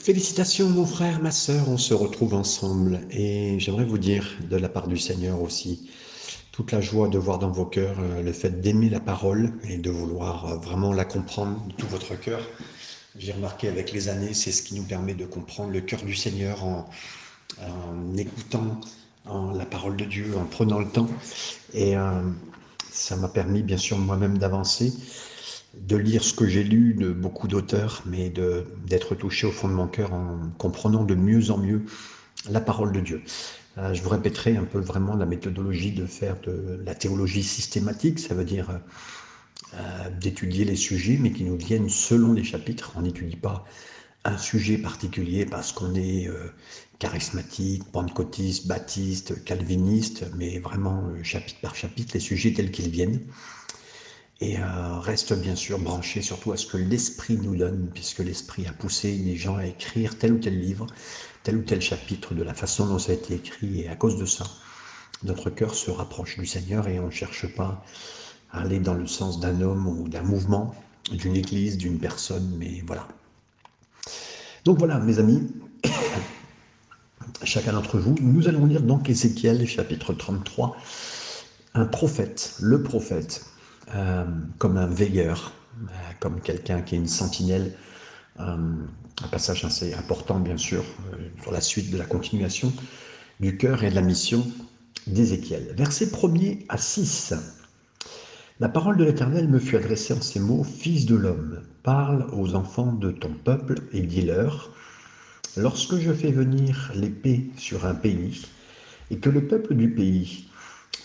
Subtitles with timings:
[0.00, 4.70] Félicitations mon frère, ma sœur, on se retrouve ensemble et j'aimerais vous dire de la
[4.70, 5.90] part du Seigneur aussi
[6.52, 9.76] toute la joie de voir dans vos cœurs euh, le fait d'aimer la parole et
[9.76, 12.40] de vouloir euh, vraiment la comprendre de tout votre cœur.
[13.18, 16.14] J'ai remarqué avec les années, c'est ce qui nous permet de comprendre le cœur du
[16.14, 16.88] Seigneur en,
[18.16, 18.80] écoutant
[19.26, 21.08] la parole de Dieu, en prenant le temps.
[21.74, 22.22] Et euh,
[22.90, 24.94] ça m'a permis bien sûr moi-même d'avancer
[25.74, 28.32] de lire ce que j'ai lu de beaucoup d'auteurs, mais
[28.86, 31.84] d'être touché au fond de mon cœur en comprenant de mieux en mieux
[32.48, 33.22] la parole de Dieu.
[33.78, 38.18] Euh, je vous répéterai un peu vraiment la méthodologie de faire de la théologie systématique,
[38.18, 38.80] ça veut dire
[39.74, 42.92] euh, d'étudier les sujets, mais qui nous viennent selon les chapitres.
[42.96, 43.64] On n'étudie pas
[44.24, 46.48] un sujet particulier parce qu'on est euh,
[46.98, 53.20] charismatique, pentecôtiste, baptiste, calviniste, mais vraiment chapitre par chapitre, les sujets tels qu'ils viennent
[54.40, 58.66] et euh, reste bien sûr branché surtout à ce que l'Esprit nous donne, puisque l'Esprit
[58.66, 60.86] a poussé les gens à écrire tel ou tel livre,
[61.42, 64.16] tel ou tel chapitre de la façon dont ça a été écrit, et à cause
[64.16, 64.44] de ça,
[65.24, 67.84] notre cœur se rapproche du Seigneur et on ne cherche pas
[68.50, 70.74] à aller dans le sens d'un homme ou d'un mouvement,
[71.12, 73.06] d'une église, d'une personne, mais voilà.
[74.64, 75.48] Donc voilà, mes amis,
[77.44, 80.76] chacun d'entre vous, nous allons lire donc Ézéchiel chapitre 33,
[81.74, 83.44] un prophète, le prophète,
[83.94, 84.24] euh,
[84.58, 85.52] comme un veilleur,
[85.82, 87.72] euh, comme quelqu'un qui est une sentinelle.
[88.38, 88.56] Euh,
[89.22, 90.82] un passage assez important, bien sûr,
[91.42, 92.72] sur la suite de la continuation
[93.38, 94.46] du cœur et de la mission
[95.06, 95.74] d'Ézéchiel.
[95.76, 97.34] Verset 1er à 6.
[98.60, 102.54] La parole de l'Éternel me fut adressée en ces mots Fils de l'homme, parle aux
[102.54, 104.70] enfants de ton peuple et dis-leur
[105.56, 108.46] Lorsque je fais venir l'épée sur un pays,
[109.10, 110.49] et que le peuple du pays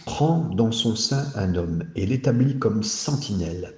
[0.06, 3.74] prend dans son sein un homme et l'établit comme sentinelle.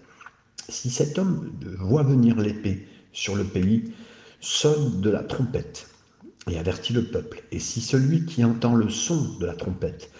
[0.70, 3.94] Si cet homme voit venir l'épée sur le pays,
[4.42, 5.90] sonne de la trompette
[6.50, 7.44] et avertit le peuple.
[7.52, 10.12] Et si celui qui entend le son de la trompette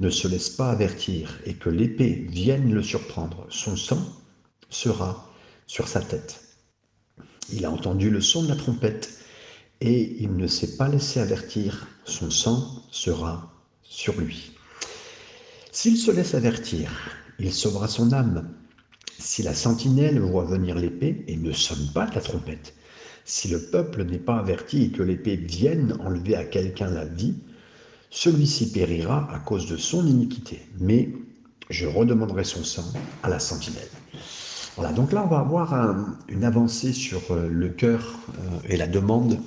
[0.00, 4.00] ne se laisse pas avertir et que l'épée vienne le surprendre, son sang
[4.70, 5.28] sera
[5.66, 6.40] sur sa tête.
[7.52, 9.18] Il a entendu le son de la trompette
[9.80, 13.52] et il ne s'est pas laissé avertir, son sang sera
[13.82, 14.57] sur lui.
[15.80, 16.90] S'il se laisse avertir,
[17.38, 18.48] il sauvera son âme.
[19.16, 22.74] Si la sentinelle voit venir l'épée et ne sonne pas la trompette,
[23.24, 27.36] si le peuple n'est pas averti et que l'épée vienne enlever à quelqu'un la vie,
[28.10, 30.66] celui-ci périra à cause de son iniquité.
[30.80, 31.10] Mais
[31.70, 33.86] je redemanderai son sang à la sentinelle.
[34.74, 35.94] Voilà, donc là on va avoir
[36.26, 39.38] une avancée sur euh, le cœur euh, et la demande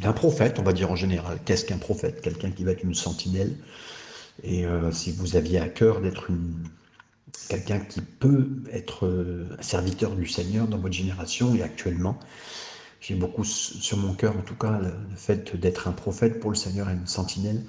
[0.00, 1.40] d'un prophète, on va dire en général.
[1.44, 2.20] Qu'est-ce qu'un prophète?
[2.20, 3.56] Quelqu'un qui va être une sentinelle?
[4.42, 6.30] Et euh, si vous aviez à cœur d'être
[7.48, 12.18] quelqu'un qui peut être euh, serviteur du Seigneur dans votre génération et actuellement,
[13.00, 16.56] j'ai beaucoup sur mon cœur en tout cas le, fait d'être un prophète pour le
[16.56, 17.62] Seigneur et une sentinelle.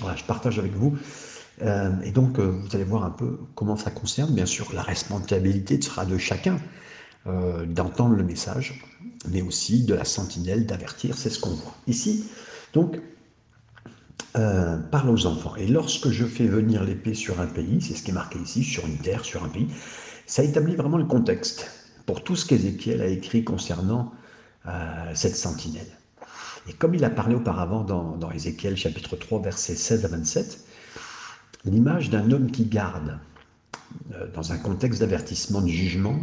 [0.00, 0.96] Voilà, je partage avec vous.
[1.62, 4.34] Euh, et donc, vous allez voir un peu comment ça concerne.
[4.34, 6.58] Bien sûr, la responsabilité sera de chacun
[7.26, 8.84] d'entendre le message,
[9.30, 11.74] mais aussi de la sentinelle d'avertir, c'est ce qu'on voit.
[11.86, 12.26] Ici,
[12.74, 13.00] donc,
[14.36, 15.54] euh, parle aux enfants.
[15.54, 18.64] Et lorsque je fais venir l'épée sur un pays, c'est ce qui est marqué ici,
[18.64, 19.68] sur une terre, sur un pays,
[20.26, 21.70] ça établit vraiment le contexte
[22.04, 24.12] pour tout ce qu'Ézéchiel a écrit concernant
[24.66, 24.70] euh,
[25.14, 25.86] cette sentinelle.
[26.68, 30.64] Et comme il a parlé auparavant dans, dans Ézéchiel chapitre 3, versets 16 à 27,
[31.64, 33.20] l'image d'un homme qui garde,
[34.14, 36.18] euh, dans un contexte d'avertissement de jugement,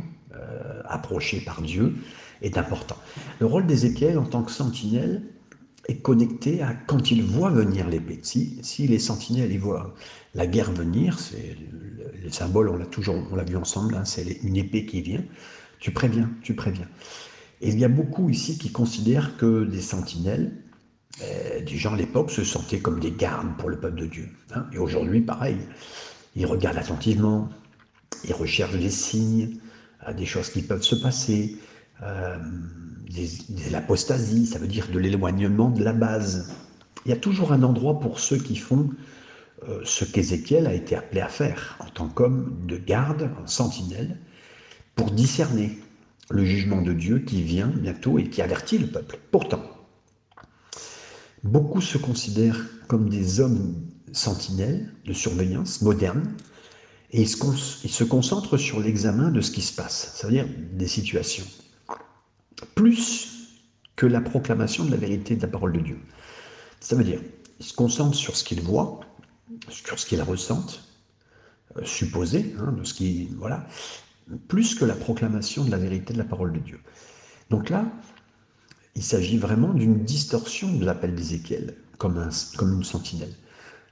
[0.86, 1.94] approché par Dieu,
[2.42, 2.98] est important.
[3.40, 5.22] Le rôle d'Ézéchiel en tant que sentinelle,
[5.88, 8.20] est connecté à quand il voit venir l'épée.
[8.24, 9.94] Si, si les sentinelles ils voient
[10.36, 11.58] la guerre venir, c'est
[12.24, 15.24] le, symbole, on l'a toujours, on l'a vu ensemble, hein, c'est une épée qui vient.
[15.80, 16.88] Tu préviens, tu préviens.
[17.62, 20.52] Et il y a beaucoup ici qui considèrent que les sentinelles,
[21.22, 24.30] euh, des gens à l'époque se sentaient comme des gardes pour le peuple de Dieu.
[24.54, 24.66] Hein.
[24.72, 25.58] Et aujourd'hui, pareil,
[26.36, 27.50] ils regardent attentivement,
[28.24, 29.58] ils recherchent des signes,
[30.08, 31.58] euh, des choses qui peuvent se passer.
[32.04, 32.38] Euh,
[33.12, 36.54] de l'apostasie, ça veut dire de l'éloignement de la base.
[37.06, 38.90] Il y a toujours un endroit pour ceux qui font
[39.68, 44.18] euh, ce qu'Ézéchiel a été appelé à faire en tant qu'homme de garde, en sentinelle,
[44.96, 45.78] pour discerner
[46.30, 49.20] le jugement de Dieu qui vient bientôt et qui avertit le peuple.
[49.32, 49.64] Pourtant,
[51.44, 53.76] beaucoup se considèrent comme des hommes
[54.14, 56.34] sentinelles de surveillance modernes
[57.12, 61.46] et ils se concentrent sur l'examen de ce qui se passe, c'est-à-dire des situations
[62.76, 63.32] plus
[63.96, 66.00] que la proclamation de la vérité de la parole de Dieu.
[66.80, 67.22] Ça veut dire,
[67.60, 69.02] ils se concentrent sur ce qu'ils voient,
[69.70, 70.84] sur ce qu'ils ressentent,
[71.78, 73.68] euh, supposé, hein, de ce qui, voilà,
[74.48, 76.80] plus que la proclamation de la vérité de la parole de Dieu.
[77.50, 77.86] Donc là,
[78.96, 83.34] il s'agit vraiment d'une distorsion de l'appel d'Ézéchiel, comme, comme une sentinelle.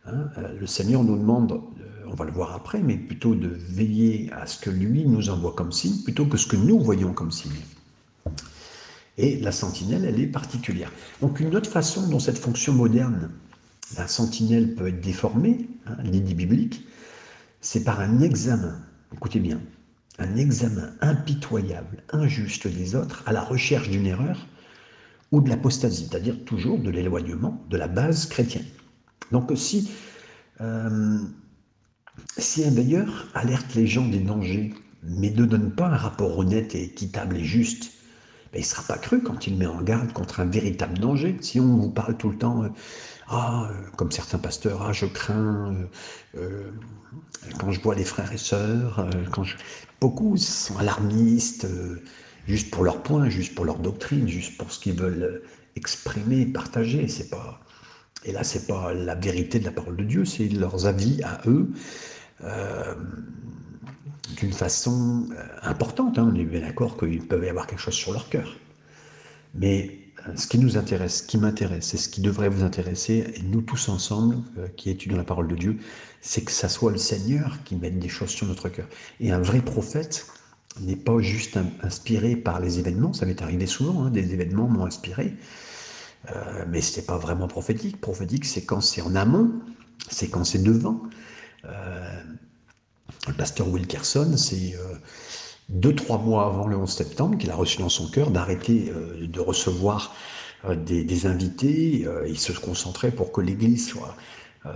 [0.06, 0.30] Hein.
[0.60, 4.48] le Seigneur nous demande, euh, on va le voir après, mais plutôt de veiller à
[4.48, 7.52] ce que lui nous envoie comme signe, plutôt que ce que nous voyons comme signe.
[9.20, 10.94] Et la sentinelle, elle est particulière.
[11.22, 13.30] Donc une autre façon dont cette fonction moderne,
[13.98, 16.88] la sentinelle peut être déformée, hein, l'idée biblique,
[17.60, 18.80] c'est par un examen,
[19.14, 19.60] écoutez bien,
[20.20, 24.48] un examen impitoyable, injuste des autres, à la recherche d'une erreur
[25.34, 28.68] ou de l'apostasie, c'est-à-dire toujours de l'éloignement de la base chrétienne.
[29.34, 29.92] Donc si,
[30.62, 31.20] euh,
[32.38, 34.74] si un veilleur alerte les gens des dangers,
[35.04, 37.99] mais ne donne pas un rapport honnête et équitable et juste,
[38.54, 41.38] il ne sera pas cru quand il met en garde contre un véritable danger.
[41.42, 42.70] Si on vous parle tout le temps, euh,
[43.28, 45.76] ah, euh, comme certains pasteurs, ah, je crains,
[46.36, 46.72] euh,
[47.60, 49.44] quand je vois les frères et sœurs, quand
[50.02, 51.68] beaucoup sont alarmistes,
[52.48, 55.44] juste pour leur point, juste pour leur doctrine, juste pour ce qu'ils veulent
[55.76, 57.08] exprimer, partager.
[57.30, 57.60] Pas,
[58.26, 61.42] et là, c'est pas la vérité de la parole de Dieu, c'est leurs avis à
[61.48, 61.72] eux
[64.38, 66.18] d'une façon euh, importante.
[66.18, 66.32] Hein.
[66.32, 68.56] On est bien d'accord qu'ils peuvent y avoir quelque chose sur leur cœur.
[69.56, 73.34] Mais euh, ce qui nous intéresse, ce qui m'intéresse, et ce qui devrait vous intéresser,
[73.36, 75.78] et nous tous ensemble euh, qui étudions la parole de Dieu,
[76.22, 78.88] c'est que ça soit le Seigneur qui mette des choses sur notre cœur.
[79.20, 80.28] Et un vrai prophète
[80.82, 84.86] n'est pas juste inspiré par les événements, ça m'est arrivé souvent, hein, des événements m'ont
[84.86, 85.36] inspiré,
[86.68, 88.00] mais ce n'est pas vraiment prophétique.
[88.00, 89.52] Prophétique, c'est quand c'est en amont,
[90.10, 91.02] c'est quand c'est devant
[93.28, 94.96] le pasteur Wilkerson, c'est euh,
[95.70, 99.28] deux, trois mois avant le 11 septembre qu'il a reçu dans son cœur d'arrêter euh,
[99.28, 100.16] de recevoir
[100.66, 102.08] euh, des, invités.
[102.28, 104.16] il se concentrait pour que l'Église soit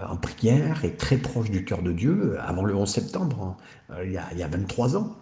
[0.09, 3.57] en prière et très proche du cœur de Dieu avant le 11 septembre,
[3.89, 5.17] hein, il, y a, il, y a, 23 ans.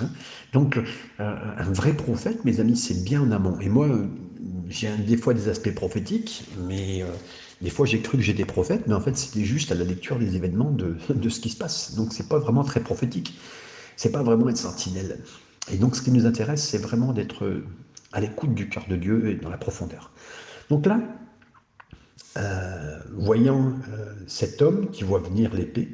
[0.00, 0.10] Hein.
[0.52, 0.78] Donc,
[1.18, 3.58] un vrai prophète, mes amis, c'est bien en amont.
[3.60, 3.88] Et moi,
[4.68, 7.02] j'ai des fois des aspects prophétiques, mais
[7.62, 10.18] des fois, j'ai cru que j'étais prophète, mais en fait, c'était juste à la lecture
[10.18, 10.70] des événements
[11.08, 11.94] de, ce qui se passe.
[11.94, 13.38] Donc, c'est pas vraiment très prophétique.
[13.96, 15.20] C'est pas vraiment être sentinelle.
[15.72, 17.62] Et donc, ce qui nous intéresse, c'est vraiment d'être
[18.12, 20.10] à l'écoute du cœur de Dieu et dans la profondeur.
[20.70, 21.00] Donc là,
[22.36, 25.88] euh, voyant euh, cet homme qui voit venir l'épée,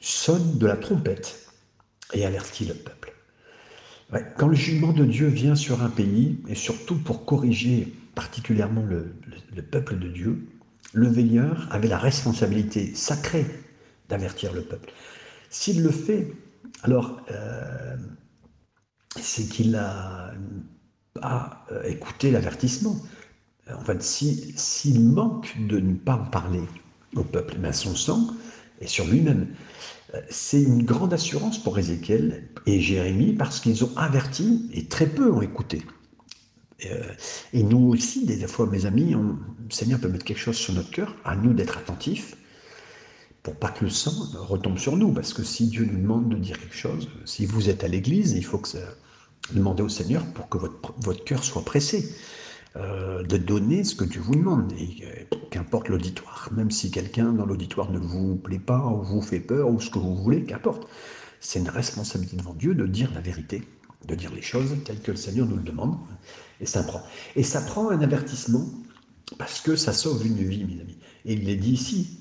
[0.00, 1.52] sonne de la trompette
[2.12, 3.14] et avertit le peuple.
[4.36, 9.62] quand le jugement de Dieu vient sur un pays, et surtout pour corriger particulièrement le
[9.62, 10.44] peuple de Dieu,
[10.92, 13.46] le veilleur avait la responsabilité sacrée
[14.08, 14.92] d'avertir le peuple.
[15.50, 16.32] S'il le fait,
[16.82, 17.96] alors euh,
[19.20, 20.32] c'est qu'il n'a
[21.14, 22.96] pas euh, écouté l'avertissement.
[23.72, 26.62] En fait, s'il manque de ne pas en parler
[27.14, 28.28] au peuple, mais son sang
[28.80, 29.48] est sur lui-même.
[30.14, 35.06] Euh, c'est une grande assurance pour Ézéchiel et Jérémie parce qu'ils ont averti et très
[35.06, 35.82] peu ont écouté.
[36.86, 37.12] Euh,
[37.52, 39.36] et nous aussi, des fois, mes amis, le
[39.70, 42.36] Seigneur peut mettre quelque chose sur notre cœur, à nous d'être attentifs,
[43.42, 45.12] pour pas que le sang retombe sur nous.
[45.12, 48.32] Parce que si Dieu nous demande de dire quelque chose, si vous êtes à l'église,
[48.32, 48.78] il faut que ça,
[49.52, 52.14] demandez au Seigneur pour que votre, cœur soit pressé.
[52.76, 57.44] Euh, de donner ce que Dieu vous demande, euh, qu'importe l'auditoire, même si quelqu'un dans
[57.44, 60.88] l'auditoire ne vous plaît pas, ou vous fait peur, ou ce que vous voulez, qu'importe.
[61.38, 63.62] C'est une responsabilité devant Dieu de dire la vérité,
[64.08, 65.98] de dire les choses telles que le Seigneur nous le demande.
[66.62, 67.02] Et ça prend.
[67.36, 67.44] Et
[67.90, 68.64] un avertissement
[69.36, 70.96] parce que ça sauve une vie, mes amis.
[71.24, 72.18] Et il est dit ici,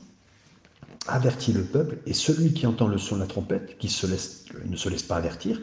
[1.08, 4.76] avertit le peuple, et celui qui entend le son de la trompette, qui laisse, ne
[4.76, 5.62] se laisse pas avertir,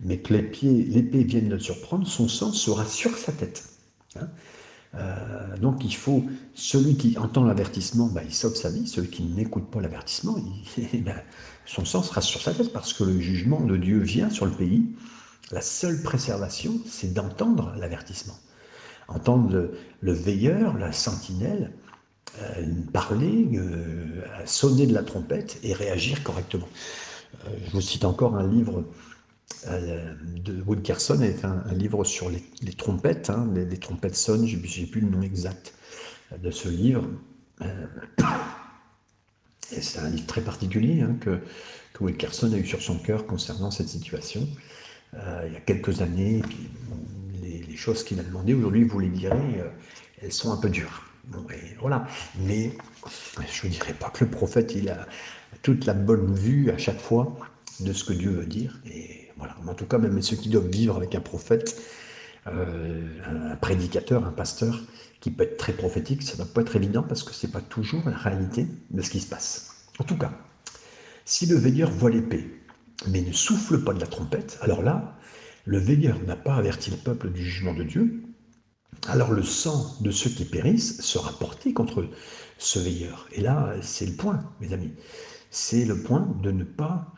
[0.00, 3.64] mais que l'épée vienne le surprendre, son sang sera sur sa tête.
[4.16, 4.28] Hein.
[4.94, 9.22] Euh, donc il faut, celui qui entend l'avertissement, bah, il sauve sa vie, celui qui
[9.24, 10.36] n'écoute pas l'avertissement,
[10.94, 11.22] ben,
[11.64, 14.52] son sang sera sur sa tête, parce que le jugement de Dieu vient sur le
[14.52, 14.86] pays,
[15.52, 18.36] la seule préservation, c'est d'entendre l'avertissement.
[19.08, 21.72] Entendre le, veilleur, la sentinelle,
[22.40, 26.68] euh, parler, euh, sonner de la trompette et réagir correctement.
[27.44, 28.84] Euh, je vous cite encore un livre
[29.64, 35.08] de Wilkerson, un, livre sur les, trompettes, hein, les, trompettes sonnent, je n'ai plus le
[35.08, 35.72] nom exact
[36.36, 37.04] de ce livre.
[39.60, 41.38] c'est un livre très particulier hein, que,
[41.92, 44.48] que Wilkerson a eu sur son cœur concernant cette situation.
[45.16, 46.42] Euh, il y a quelques années.
[47.42, 49.68] les, choses qu'il a demandées, aujourd'hui, vous les direz, euh,
[50.22, 51.04] elles sont un peu dures.
[51.78, 52.06] voilà.
[52.40, 52.72] Mais
[53.52, 55.06] je ne dirais pas que le prophète, a
[55.62, 57.36] toute la bonne vue à chaque fois
[57.80, 58.80] de ce que Dieu veut dire.
[58.86, 59.56] Et voilà.
[59.66, 61.80] En tout cas, même ceux qui doivent vivre avec un prophète,
[62.46, 64.80] euh, un prédicateur, un pasteur,
[65.20, 67.52] qui peut être très prophétique, ça ne doit pas être évident parce que ce n'est
[67.52, 69.86] pas toujours la réalité de ce qui se passe.
[69.98, 70.32] En tout cas,
[71.24, 72.48] si le veilleur voit l'épée,
[73.08, 75.18] mais ne souffle pas de la trompette, alors là,
[75.64, 78.22] le veilleur n'a pas averti le peuple du jugement de Dieu,
[79.08, 82.08] alors le sang de ceux qui périssent sera porté contre
[82.58, 83.28] ce veilleur.
[83.32, 84.92] Et là, c'est le point, mes amis.
[85.50, 87.12] C'est le point de ne pas,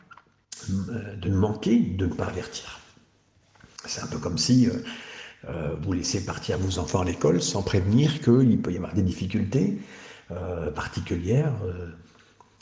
[0.69, 2.79] euh, de manquer, de ne pas avertir.
[3.85, 4.73] C'est un peu comme si euh,
[5.47, 9.03] euh, vous laissez partir vos enfants à l'école sans prévenir qu'il peut y avoir des
[9.03, 9.79] difficultés
[10.75, 11.55] particulières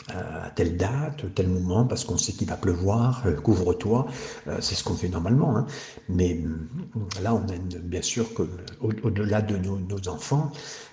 [0.09, 4.07] à telle date, tel moment, parce qu'on sait qu'il va pleuvoir, euh, couvre-toi,
[4.47, 5.57] euh, c'est ce qu'on fait normalement.
[5.57, 5.65] Hein.
[6.07, 10.51] Mais euh, là, on a bien sûr qu'au-delà de nos, enfants,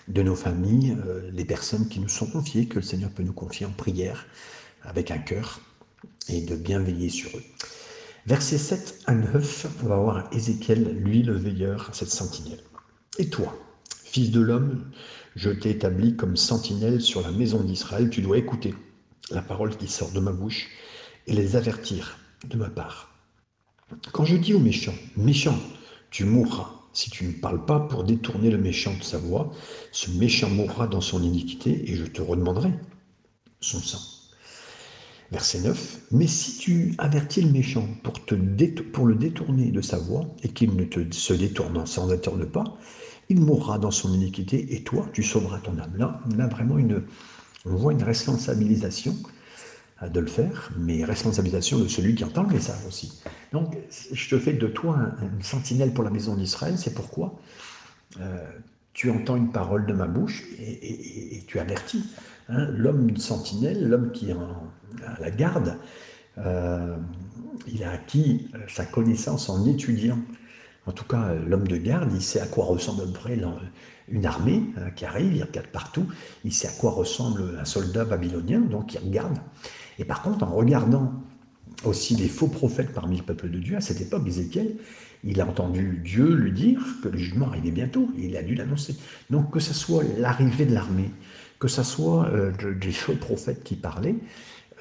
[0.09, 0.97] de nos familles,
[1.33, 4.27] les personnes qui nous sont confiées, que le Seigneur peut nous confier en prière,
[4.83, 5.61] avec un cœur,
[6.29, 7.43] et de bien veiller sur eux.
[8.27, 12.63] Versets 7 à 9, on va voir Ézéchiel, lui le veilleur, cette sentinelle.
[13.19, 13.55] Et toi,
[14.05, 14.85] fils de l'homme,
[15.37, 18.75] je t'ai établi comme sentinelle sur la maison d'Israël, tu dois écouter
[19.31, 20.69] la parole qui sort de ma bouche
[21.27, 23.11] et les avertir de ma part.
[24.13, 25.59] Quand je dis au méchant, méchant,
[26.11, 29.51] tu mourras, si tu ne parles pas pour détourner le méchant de sa voix,
[29.93, 32.73] ce méchant mourra dans son iniquité et je te redemanderai
[33.61, 34.01] son sang.
[35.33, 36.01] Verset 9.
[36.13, 40.77] Mais si tu avertis le méchant pour, te le détourner de sa voix et qu'il
[40.77, 42.65] ne te se détourne sans détourne pas,
[43.29, 45.97] il mourra dans son iniquité et toi, tu sauveras ton âme.
[45.97, 47.03] Là, on a vraiment une,
[47.65, 49.15] on voit une responsabilisation
[50.03, 53.23] de le faire, mais responsabilisation de celui qui entend le message aussi.
[53.53, 53.77] Donc,
[54.13, 57.39] je te fais de toi une sentinelle pour la maison d'Israël, c'est pourquoi
[58.21, 58.45] euh,
[58.93, 62.05] tu entends une parole de ma bouche et, tu avertis.
[62.49, 65.79] Hein, l'homme sentinelle, l'homme qui est à la garde,
[66.39, 66.97] euh,
[67.67, 70.19] il a acquis sa connaissance en étudiant.
[70.87, 73.31] En tout cas, l'homme de garde, il sait à quoi ressemble à peu
[74.09, 76.07] une armée hein, qui arrive, il regarde partout,
[76.45, 79.39] il sait à quoi ressemble un soldat babylonien, donc il regarde.
[79.99, 81.13] Et par contre, en regardant
[81.85, 84.77] aussi les faux prophètes parmi le peuple de Dieu, à cette époque, Ézéchiel,
[85.25, 88.55] il a entendu Dieu lui dire que le jugement arrivait bientôt, et il a dû
[88.55, 88.97] l'annoncer.
[89.31, 91.11] Donc que ce soit l'arrivée de l'armée,
[91.59, 94.17] que ce soit euh, des faux prophètes qui parlaient,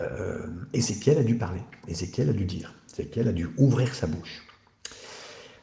[0.02, 4.46] euh, Ézéchiel a dû parler, Ézéchiel a dû dire, Ézéchiel a dû ouvrir sa bouche.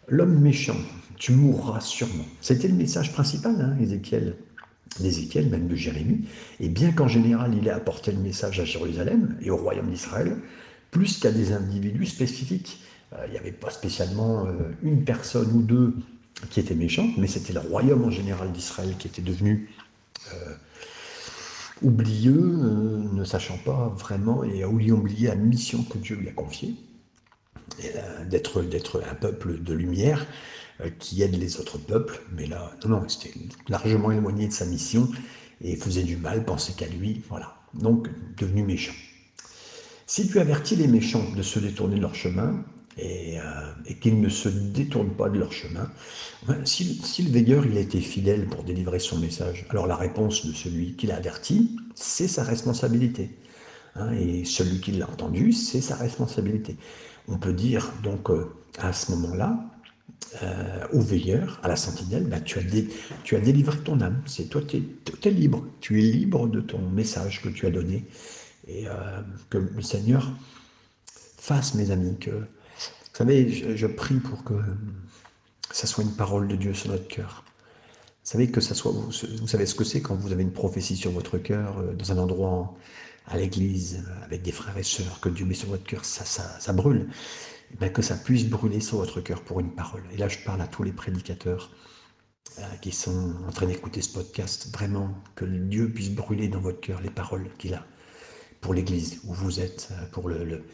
[0.09, 0.77] L'homme méchant,
[1.21, 2.25] tu mourras sûrement.
[2.41, 4.37] C'était le message principal, hein, Ézéchiel,
[4.99, 6.25] d'Ézéchiel, même de Jérémie.
[6.61, 10.39] Et bien qu'en général, il ait apporté le message à Jérusalem et au royaume d'Israël,
[10.91, 12.81] plus qu'à des individus spécifiques.
[13.13, 15.95] Euh, il n'y avait pas spécialement euh, une personne ou deux
[16.49, 19.69] qui étaient méchantes, mais c'était le royaume en général d'Israël qui était devenu
[20.33, 20.55] euh,
[21.83, 22.57] oublieux,
[23.13, 26.77] ne sachant pas vraiment et a oublié la mission que Dieu lui a confiée,
[28.31, 30.27] d'être un peuple de lumière
[30.99, 33.33] qui aide les autres peuples, mais là, non, non, c'était
[33.69, 35.09] largement éloigné de sa mission
[35.63, 37.57] et faisait du mal, pensait qu'à lui, voilà.
[37.75, 38.95] Donc, devenu méchant.
[40.07, 42.65] Si tu avertis les méchants de se détourner de leur chemin,
[42.99, 45.91] et, euh, qu'ils ne se détournent pas de leur chemin,
[46.65, 50.47] si, si, le veilleur il a été fidèle pour délivrer son message, alors la réponse
[50.47, 53.31] de celui qui l'a averti, c'est sa responsabilité.
[53.97, 56.77] Hein, et celui qui l'a entendu, c'est sa responsabilité.
[57.29, 59.59] On peut dire donc euh, à ce moment-là,
[60.43, 64.23] euh, au veilleur, à la sentinelle, bah, tu, as délivré ton âme.
[64.27, 65.67] C'est toi, tu es, libre.
[65.81, 68.07] Tu es libre de ton message que tu as donné.
[68.69, 68.93] Et euh,
[69.49, 70.33] que le Seigneur
[71.37, 72.31] fasse, mes amis, que.
[72.31, 74.55] Vous savez, je, prie pour que
[75.71, 77.45] ça soit une parole de Dieu sur notre cœur.
[77.45, 78.93] Vous savez que ça soit.
[78.93, 82.13] Vous, savez ce que c'est quand vous avez une prophétie sur votre cœur, euh, dans
[82.13, 82.75] un endroit,
[83.27, 86.73] à l'église, avec des frères et sœurs, que Dieu met sur votre cœur, ça, ça
[86.73, 87.09] brûle.
[87.79, 90.03] Ben, que ça puisse brûler sur votre cœur pour une parole.
[90.13, 91.71] Et là, je parle à tous les prédicateurs
[92.59, 94.71] euh, qui sont en train d'écouter ce podcast.
[94.73, 97.87] Vraiment, que Dieu puisse brûler dans votre cœur les paroles qu'il a
[98.61, 100.65] pour l'Église où vous êtes, euh, pour le,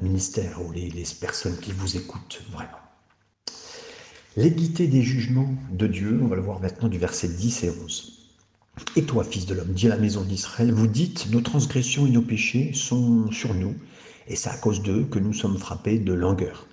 [0.00, 2.70] ministère ou les, personnes qui vous écoutent, vraiment.
[4.36, 8.18] L'équité des jugements de Dieu, on va le voir maintenant du verset 10 et 11.
[8.96, 12.10] Et toi, fils de l'homme, dis à la maison d'Israël, vous dites, nos transgressions et
[12.10, 13.74] nos péchés sont sur nous,
[14.26, 16.66] et c'est à cause d'eux que nous sommes frappés de langueur.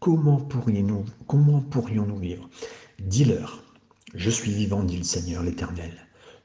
[0.00, 2.48] Comment pourrions-nous vivre?
[3.00, 3.62] Dis-leur,
[4.14, 5.92] je suis vivant, dit le Seigneur l'Éternel.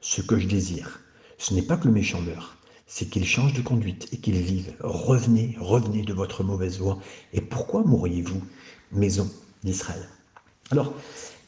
[0.00, 1.00] Ce que je désire,
[1.38, 2.56] ce n'est pas que le méchant meure,
[2.86, 4.74] c'est qu'il change de conduite et qu'il vive.
[4.80, 6.98] Revenez, revenez de votre mauvaise voie.
[7.32, 8.42] Et pourquoi mourriez-vous,
[8.92, 9.30] maison
[9.62, 10.08] d'Israël?
[10.70, 10.94] Alors,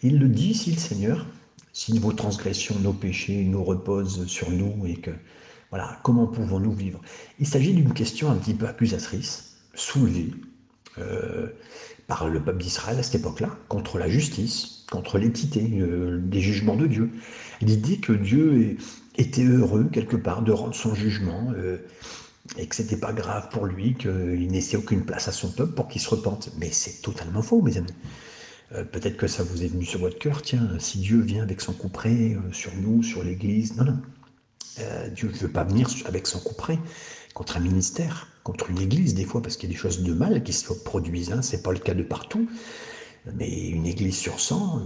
[0.02, 1.26] il le dit ici, le Seigneur,
[1.72, 5.10] si vos transgressions, nos péchés nous reposent sur nous et que
[5.70, 7.00] voilà, comment pouvons-nous vivre?
[7.38, 10.32] Il s'agit d'une question un petit peu accusatrice, soulevée
[10.98, 11.48] euh,
[12.06, 16.76] par le peuple d'Israël à cette époque-là, contre la justice, contre l'équité, euh, des jugements
[16.76, 17.10] de Dieu.
[17.60, 18.76] L'idée que Dieu
[19.16, 21.78] était heureux quelque part de rendre son jugement euh,
[22.56, 25.88] et que c'était pas grave pour lui, qu'il n'ait aucune place à son peuple pour
[25.88, 26.50] qu'il se repente.
[26.58, 27.94] Mais c'est totalement faux, mes amis.
[28.72, 31.60] Euh, peut-être que ça vous est venu sur votre cœur, tiens, si Dieu vient avec
[31.60, 34.00] son couperet sur nous, sur l'Église, non, non.
[34.80, 36.78] Euh, Dieu ne veut pas venir avec son couperet
[37.34, 40.12] contre un ministère, contre une Église des fois, parce qu'il y a des choses de
[40.12, 42.48] mal qui se produisent, hein, ce n'est pas le cas de partout,
[43.34, 44.82] mais une Église sur 100,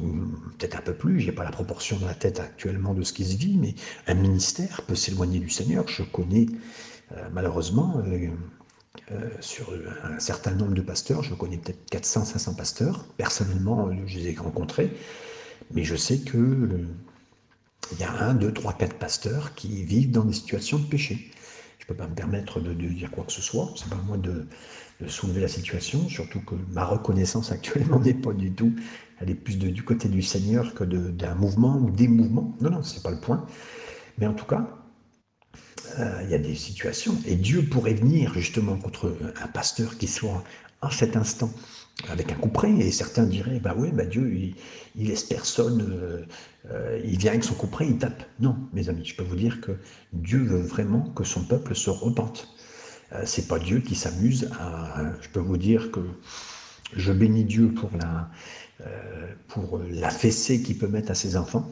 [0.58, 3.12] peut-être un peu plus, je n'ai pas la proportion dans la tête actuellement de ce
[3.12, 3.74] qui se vit, mais
[4.06, 5.86] un ministère peut s'éloigner du Seigneur.
[5.88, 6.46] Je connais
[7.32, 8.02] malheureusement
[9.12, 9.72] euh, sur
[10.04, 11.22] un certain nombre de pasteurs.
[11.22, 13.04] Je connais peut-être 400, 500 pasteurs.
[13.16, 14.92] Personnellement, euh, je les ai rencontrés.
[15.72, 16.86] Mais je sais que euh,
[17.92, 21.30] il y a un, deux, trois, quatre pasteurs qui vivent dans des situations de péché.
[21.78, 23.72] Je ne peux pas me permettre de, dire quoi que ce soit.
[23.76, 24.46] C'est pas moi de,
[25.08, 28.74] soulever la situation, surtout que ma reconnaissance actuellement n'est pas du tout.
[29.18, 32.56] Elle est plus du côté du Seigneur que d'un mouvement ou des mouvements.
[32.60, 33.46] Non, non, c'est pas le point.
[34.18, 34.68] Mais en tout cas,
[35.98, 40.06] euh, il y a des situations, et Dieu pourrait venir justement contre un pasteur qui
[40.06, 40.44] soit
[40.82, 41.50] en cet instant
[42.08, 44.32] avec un coup près, et certains diraient, bah oui, bah Dieu,
[44.96, 46.24] il, laisse personne, euh,
[46.70, 48.22] euh, il vient avec son coup près, il tape.
[48.40, 49.72] Non, mes amis, je peux vous dire que
[50.12, 52.48] Dieu veut vraiment que son peuple se repente.
[53.24, 56.00] c'est pas Dieu qui s'amuse à, je peux vous dire que
[56.96, 58.30] je bénis Dieu pour la,
[59.48, 61.70] pour la fessée qu'il peut mettre à ses enfants.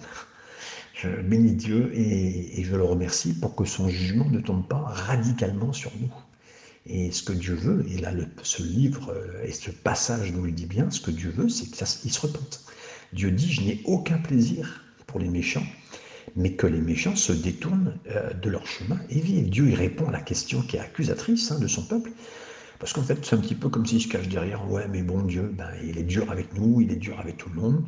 [1.01, 5.73] Je bénis Dieu et, je le remercie pour que son jugement ne tombe pas radicalement
[5.73, 6.13] sur nous.
[6.89, 10.53] Et ce que Dieu veut, et là ce livre euh, et ce passage nous le
[10.53, 12.65] dit bien, ce que Dieu veut, c'est qu'il se repente.
[13.13, 15.67] Dieu dit, je n'ai aucun plaisir pour les méchants,
[16.37, 19.51] mais que les méchants se détournent euh, de leur chemin et vivent.
[19.51, 22.11] Dieu il répond à la question qui est accusatrice hein, de son peuple.
[22.79, 25.23] Parce qu'en fait, c'est un petit peu comme s'il se cache derrière, ouais, mais bon
[25.23, 27.85] Dieu, ben, il est dur avec nous, il est dur avec tout le monde.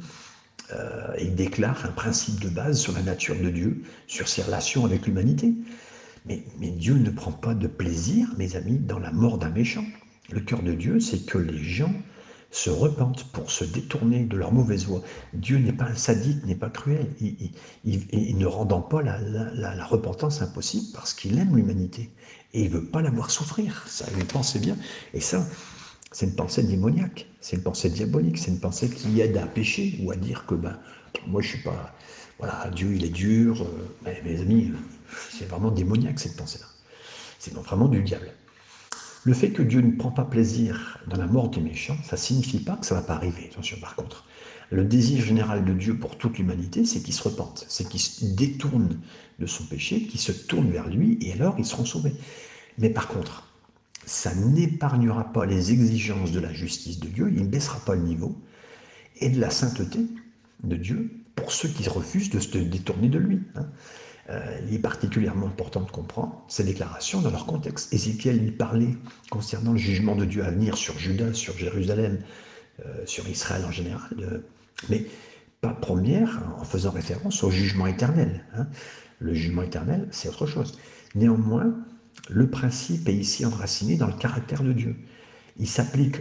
[0.73, 4.85] Euh, il déclare un principe de base sur la nature de Dieu, sur ses relations
[4.85, 5.53] avec l'humanité.
[6.27, 9.85] Mais, Dieu ne prend pas de plaisir, mes amis, dans la mort d'un méchant.
[10.31, 11.93] Le cœur de Dieu, c'est que les gens
[12.51, 15.03] se repentent pour se détourner de leur mauvaise voie.
[15.35, 17.09] Dieu n'est pas un sadique, n'est pas cruel.
[17.85, 22.11] Il, ne rendant pas la, repentance impossible parce qu'il aime l'humanité.
[22.53, 23.85] Et il veut pas la voir souffrir.
[23.87, 24.77] Ça, lui pensez bien.
[25.15, 25.47] Et ça,
[26.13, 30.01] c'est une pensée démoniaque, c'est une pensée diabolique, c'est une pensée qui aide à pécher
[30.03, 30.77] ou à dire que ben,
[31.29, 31.95] moi je suis pas.
[32.39, 33.63] Voilà, Dieu il est dur.
[34.07, 34.73] Euh, mes amis,
[35.31, 36.67] c'est vraiment démoniaque cette pensée-là.
[37.39, 38.33] C'est vraiment du diable.
[39.25, 42.21] Le fait que Dieu ne prend pas plaisir dans la mort des méchants, ça ne
[42.21, 43.51] signifie pas que ça ne va pas arriver.
[43.53, 44.25] Attention par contre.
[44.71, 48.25] Le désir général de Dieu pour toute l'humanité, c'est qu'il se repente, c'est qu'il se
[48.25, 49.01] détourne
[49.41, 52.15] de son péché, qu'il se tourne vers lui, et alors ils seront sauvés.
[52.79, 53.49] Mais par contre,
[54.07, 58.03] ça n'épargnera pas les exigences de la justice de Dieu, il ne baissera pas le
[58.03, 58.41] niveau,
[59.17, 60.01] et de la sainteté
[60.63, 63.41] de Dieu pour ceux qui refusent de se détourner de lui.
[64.31, 67.93] Euh, il est particulièrement important de comprendre ces déclarations dans leur contexte.
[67.93, 68.95] Ézéchiel lui parlait
[69.31, 72.21] concernant le jugement de Dieu à venir sur Judas, sur Jérusalem,
[72.85, 74.43] euh, sur Israël en général,
[74.89, 75.07] mais
[75.61, 78.45] pas première en faisant référence au jugement éternel.
[78.57, 78.67] Hein.
[79.19, 80.79] Le jugement éternel, c'est autre chose.
[81.15, 81.75] Néanmoins,
[82.29, 84.97] le principe est ici enraciné dans le caractère de Dieu.
[85.59, 86.17] Il s'applique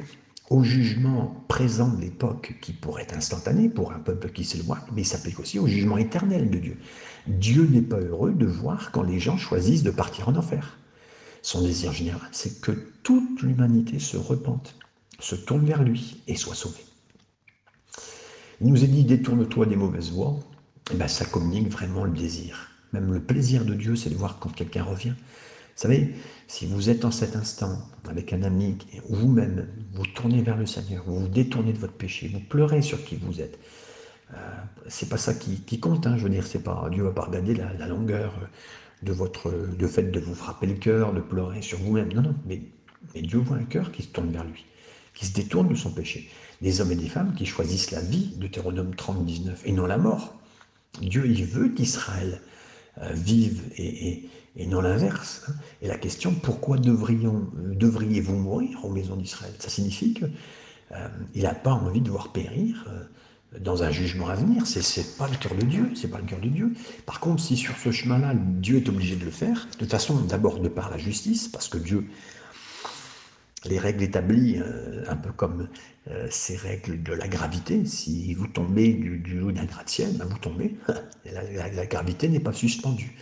[0.50, 5.04] au jugement présent de l'époque qui pourrait être instantané pour un peuple qui s'éloigne, mais
[5.04, 6.78] il s'applique aussi au jugement éternel de Dieu.
[7.28, 10.78] Dieu n'est pas heureux de voir quand les gens choisissent de partir en enfer.
[11.42, 12.72] Son désir général, c'est que
[13.04, 14.76] toute l'humanité se repente,
[15.20, 16.86] se tourne vers lui et soit sauvée.
[18.62, 20.40] Il nous est dit détourne-toi des mauvaises voies,
[20.90, 22.72] et eh ben, ça communique vraiment le désir.
[22.92, 25.14] Même le plaisir de Dieu, c'est de voir quand quelqu'un revient.
[25.80, 26.16] Vous savez,
[26.50, 27.78] si vous êtes en cet instant
[28.10, 28.76] avec un ami
[29.08, 32.82] ou vous-même, vous tournez vers le Seigneur, vous vous détournez de votre péché, vous pleurez
[32.82, 33.60] sur qui vous êtes.
[34.34, 34.36] Euh,
[34.88, 37.54] c'est pas ça qui, compte, hein, je veux dire, c'est pas Dieu va pas regarder
[37.54, 38.34] la, longueur
[39.04, 42.12] de votre, de fait de vous frapper le cœur, de pleurer sur vous-même.
[42.14, 42.64] Non, non, mais,
[43.14, 44.66] mais Dieu voit un cœur qui se tourne vers lui,
[45.14, 46.32] qui se détourne de son péché.
[46.64, 50.00] Des hommes et des femmes qui choisissent la vie, Deutéronome 30, 19, et non la
[50.00, 50.34] mort.
[51.00, 52.42] Dieu, il veut qu'Israël
[53.02, 54.28] euh, vive et,
[54.66, 55.46] non l'inverse.
[55.48, 55.54] Hein.
[55.82, 59.54] Et la question, pourquoi devriez-vous mourir aux maisons d'Israël?
[59.60, 60.32] Ça signifie qu'il
[60.92, 64.68] euh, n'a pas envie de voir périr euh, dans un jugement à venir.
[64.68, 65.92] Ce n'est pas le cœur de Dieu.
[65.96, 66.74] C'est pas le cœur de Dieu.
[67.06, 70.20] Par contre, si sur ce chemin-là, Dieu est obligé de le faire, de toute façon,
[70.22, 72.08] d'abord de par la justice, parce que Dieu
[73.66, 75.68] les règles établies, euh, un peu comme
[76.10, 77.86] euh, ces règles de la gravité.
[77.86, 80.76] Si vous tombez du, haut d'un gratte-ciel, ben, vous tombez.
[81.26, 83.16] la, gravité n'est pas suspendue.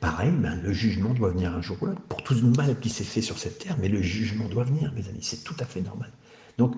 [0.00, 2.02] Pareil, ben, le jugement doit venir un jour ou l'autre.
[2.02, 4.92] Pour tout le mal qui s'est fait sur cette terre, mais le jugement doit venir,
[4.92, 5.22] mes amis.
[5.22, 6.12] C'est tout à fait normal.
[6.58, 6.74] Donc,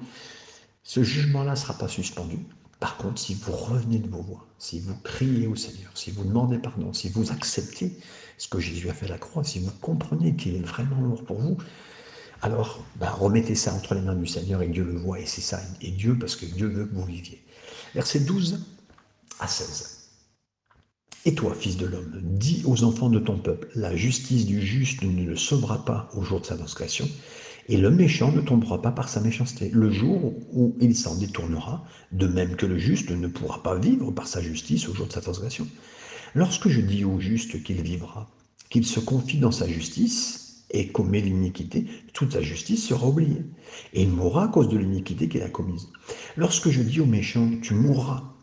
[0.83, 2.39] ce jugement-là ne sera pas suspendu.
[2.81, 6.25] Par contre, si vous revenez de vos voies, si vous criez au Seigneur, si vous
[6.25, 7.99] demandez pardon, si vous acceptez
[8.39, 11.25] ce que Jésus a fait à la croix, si vous comprenez qu'il est vraiment mort
[11.25, 11.59] pour vous,
[12.41, 15.41] Alors, ben, remettez ça entre les mains du Seigneur et Dieu le voit, et c'est
[15.41, 17.45] ça, et Dieu, parce que Dieu veut que vous viviez.
[17.95, 18.65] Verset 12
[19.41, 19.98] à 16.
[21.25, 25.03] Et toi, fils de l'homme, dis aux enfants de ton peuple, la justice du juste
[25.03, 27.09] ne le sauvera pas au jour de sa transgression,
[27.69, 31.85] et le méchant ne tombera pas par sa méchanceté, le jour où il s'en détournera,
[32.13, 35.13] de même que le juste ne pourra pas vivre par sa justice au jour de
[35.13, 35.67] sa transgression.
[36.35, 38.31] Lorsque je dis au juste qu'il vivra,
[38.71, 43.45] qu'il se confie dans sa justice et commet l'iniquité, toute sa justice sera oubliée,
[43.93, 45.89] et il mourra à cause de l'iniquité qu'il a commise.
[46.37, 48.35] Lorsque je dis au méchant, tu mourras,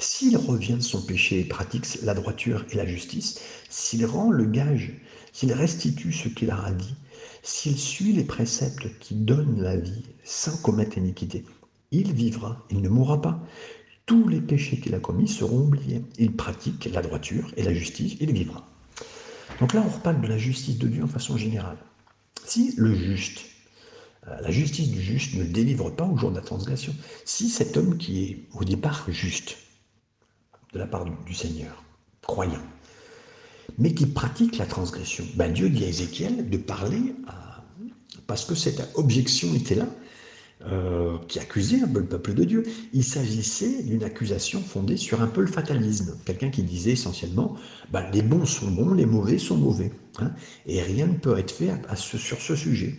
[0.00, 4.44] s'il revient de son péché et pratique la droiture et la justice, s'il rend le
[4.44, 4.92] gage,
[5.32, 6.94] s'il restitue ce qu'il a dit,
[7.42, 11.44] s'il suit les préceptes qui donnent la vie sans commettre iniquité,
[11.90, 13.40] il vivra, il ne mourra pas.
[14.06, 16.02] Tous les péchés qu'il a commis seront oubliés.
[16.18, 18.66] Il pratique la droiture et la justice, il vivra.
[19.60, 21.78] Donc là, on reparle de la justice de Dieu en façon générale.
[22.44, 23.40] Si le juste,
[24.26, 27.76] euh, la justice du juste ne délivre pas au jour de la transgression, si cet
[27.76, 29.56] homme qui est au départ juste,
[30.72, 31.82] de la part du Seigneur,
[32.22, 32.62] croyant,
[33.78, 35.24] mais qui pratique la transgression.
[35.34, 37.14] Ben, Dieu dit à Ézéchiel de parler,
[38.26, 39.86] parce que cette objection était là,
[40.66, 42.64] euh, qui accusait un peu le peuple de Dieu.
[42.92, 46.18] Il s'agissait d'une accusation fondée sur un peu le fatalisme.
[46.24, 47.54] Quelqu'un qui disait essentiellement,
[47.92, 49.92] ben, les bons sont bons, les mauvais sont mauvais.
[50.18, 50.32] Hein,
[50.66, 52.96] et rien ne peut être fait sur ce sujet.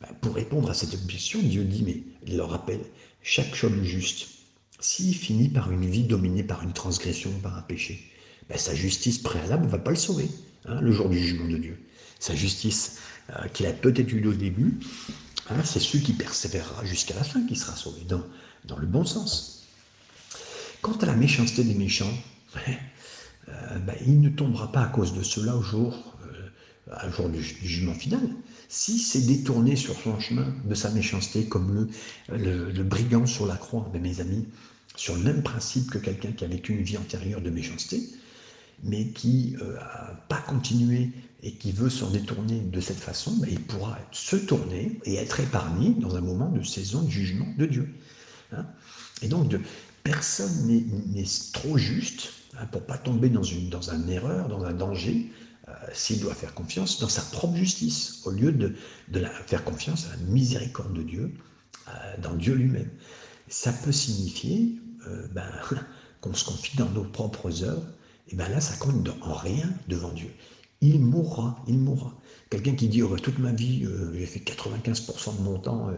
[0.00, 2.80] Ben, pour répondre à cette objection, Dieu dit, mais il leur rappelle,
[3.22, 4.37] chaque chose juste,
[4.80, 8.10] s'il finit par une vie dominée par une transgression, par un péché,
[8.48, 10.28] ben, sa justice préalable ne va pas le sauver,
[10.66, 11.78] hein, le jour du jugement de Dieu.
[12.18, 12.98] Sa justice
[13.30, 14.78] euh, qu'il a peut-être eue au début,
[15.50, 19.66] hein, c'est celui qui persévérera jusqu'à la fin qui sera sauvé, dans, le bon sens.
[20.80, 22.12] Quant à la méchanceté des méchants,
[22.68, 26.16] euh, ben, il ne tombera pas à cause de cela au jour,
[26.88, 28.20] euh, jour du, jugement final.
[28.68, 31.88] Si c'est détourné sur son chemin de sa méchanceté, comme
[32.28, 34.46] le, le, brigand sur la croix, de mes amis,
[34.94, 38.02] sur le même principe que quelqu'un qui a vécu une vie antérieure de méchanceté,
[38.84, 41.10] mais qui n'a euh, pas continué
[41.42, 45.40] et qui veut s'en détourner de cette façon, ben, il pourra se tourner et être
[45.40, 47.88] épargné dans un moment de saison de jugement de Dieu.
[48.52, 48.66] Hein.
[49.20, 49.54] et donc,
[50.04, 54.72] personne n'est trop juste hein, pour pas tomber dans une dans un erreur, dans un
[54.72, 55.30] danger,
[55.92, 58.74] s'il doit faire confiance dans sa propre justice, au lieu de,
[59.08, 61.34] de la, faire confiance à la miséricorde de Dieu,
[61.88, 61.90] euh,
[62.22, 62.90] dans Dieu lui-même.
[63.48, 64.78] Ça peut signifier
[65.32, 65.50] ben,
[66.20, 67.86] qu'on se confie dans nos propres œuvres,
[68.28, 70.30] et bien là, ça compte en rien devant Dieu.
[70.80, 72.14] Il mourra, il mourra.
[72.50, 75.88] Quelqu'un qui dit, oh, bah, toute ma vie, euh, j'ai fait 95% de mon temps,
[75.88, 75.94] euh,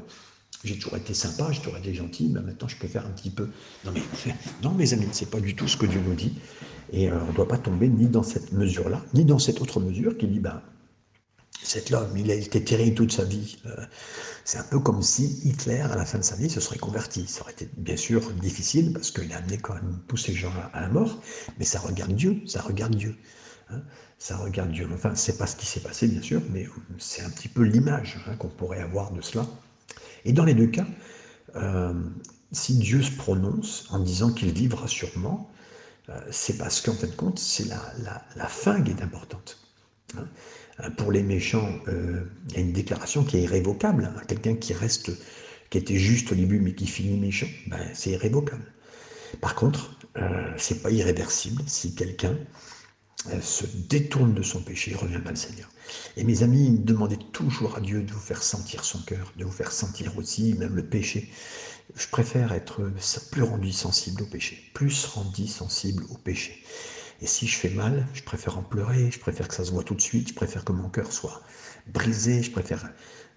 [0.64, 3.30] j'ai toujours été sympa, j'ai toujours été gentil, mais maintenant je peux faire un petit
[3.30, 3.48] peu.
[3.84, 4.02] Non, mais
[4.62, 6.34] non, mes amis, c'est pas du tout ce que Dieu nous dit.
[6.92, 9.80] Et euh, on ne doit pas tomber ni dans cette mesure-là, ni dans cette autre
[9.80, 10.60] mesure qui dit, ben,
[11.62, 13.58] cet homme, il a été terrible toute sa vie.
[13.66, 13.76] Euh,
[14.44, 17.26] c'est un peu comme si Hitler, à la fin de sa vie, se serait converti.
[17.26, 20.52] Ça aurait été bien sûr difficile parce qu'il a amené quand même tous ces gens
[20.72, 21.20] à la mort,
[21.58, 23.16] mais ça regarde Dieu, ça regarde Dieu.
[23.70, 23.82] Hein.
[24.18, 24.88] ça regarde Dieu.
[24.92, 26.66] Enfin, c'est pas ce qui s'est passé, bien sûr, mais
[26.98, 29.46] c'est un petit peu l'image hein, qu'on pourrait avoir de cela.
[30.24, 30.86] Et dans les deux cas,
[31.56, 31.94] euh,
[32.52, 35.50] si Dieu se prononce en disant qu'il vivra sûrement,
[36.08, 37.80] euh, c'est parce qu'en fin de compte, c'est la,
[38.36, 39.58] la, fin qui est importante.
[40.16, 40.26] Hein.
[40.80, 44.04] Euh, pour les méchants, il y a une déclaration qui est irrévocable.
[44.04, 44.20] Hein.
[44.26, 45.12] Quelqu'un qui reste,
[45.70, 48.64] qui était juste au début, mais qui finit méchant, ben, c'est irrévocable.
[49.40, 49.96] Par contre,
[50.56, 52.36] c'est pas irréversible si quelqu'un
[53.42, 55.68] se détourne de son péché revient vers le Seigneur.
[56.16, 59.52] Et mes amis, demandez toujours à Dieu de vous faire sentir son cœur, de vous
[59.52, 61.30] faire sentir aussi même le péché.
[61.96, 62.90] Je préfère être
[63.30, 66.62] plus rendu sensible au péché, plus rendu sensible au péché.
[67.22, 69.82] Et si je fais mal, je préfère en pleurer, je préfère que ça se voit
[69.82, 71.42] tout de suite, je préfère que mon cœur soit
[71.86, 72.88] brisé, je préfère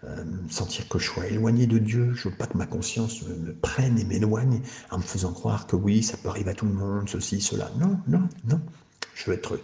[0.06, 3.54] euh, sentir que je sois éloigné de Dieu, je veux pas que ma conscience me,
[3.54, 6.74] prenne et m'éloigne en me faisant croire que oui, ça peut arriver à tout le
[6.74, 7.72] monde, ceci, cela.
[7.78, 8.62] Non, non, non.
[9.15, 9.60] Je veux être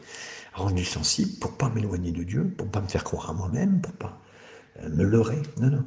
[0.53, 3.93] rendu sensible pour pas m'éloigner de Dieu, pour pas me faire croire à moi-même, pour
[3.93, 4.21] pas
[4.81, 5.41] euh, me leurrer.
[5.57, 5.85] Non, non.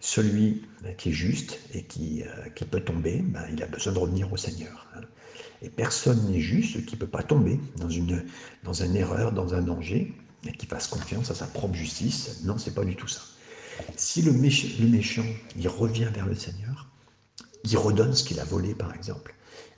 [0.00, 2.22] Celui euh, qui est juste et qui,
[2.54, 4.86] qui peut tomber, ben, il a besoin de revenir au Seigneur.
[4.94, 5.00] Hein.
[5.62, 8.24] Et personne n'est juste qui ne peut pas tomber dans une,
[8.64, 10.12] dans erreur, dans un danger,
[10.46, 12.42] et qui fasse confiance à sa propre justice.
[12.44, 13.22] Non, c'est pas du tout ça.
[13.96, 15.24] Si le, méchant, le méchant,
[15.56, 16.88] il revient vers le Seigneur,
[17.64, 19.34] il redonne ce qu'il a volé, par exemple,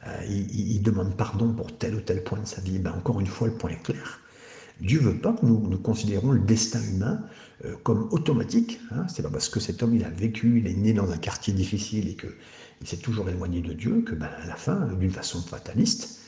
[0.07, 3.27] euh, il, demande pardon pour tel ou tel point de sa vie, ben encore une
[3.27, 4.21] fois, le point est clair.
[4.81, 7.23] Dieu veut pas que nous, nous considérons le destin humain
[7.65, 8.79] euh, comme automatique.
[8.93, 9.07] Hein.
[9.09, 11.55] C'est pas parce que cet homme il a vécu, il est né dans un quartier
[11.55, 12.29] difficile et que
[12.83, 16.21] il s'est toujours éloigné de Dieu, que ben, à la fin, d'une façon fataliste,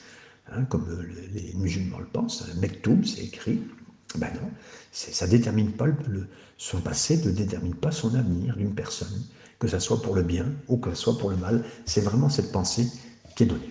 [0.51, 0.87] hein, comme
[1.35, 3.61] les musulmans le pensent, un Mektoub, c'est écrit,
[4.17, 4.51] Ben non,
[4.91, 9.25] ça ne détermine pas le, son passé, ne détermine pas son avenir d'une personne,
[9.59, 11.65] que ce soit pour le bien ou que ce soit pour le mal.
[11.85, 12.89] C'est vraiment cette pensée
[13.39, 13.71] qui est donnée.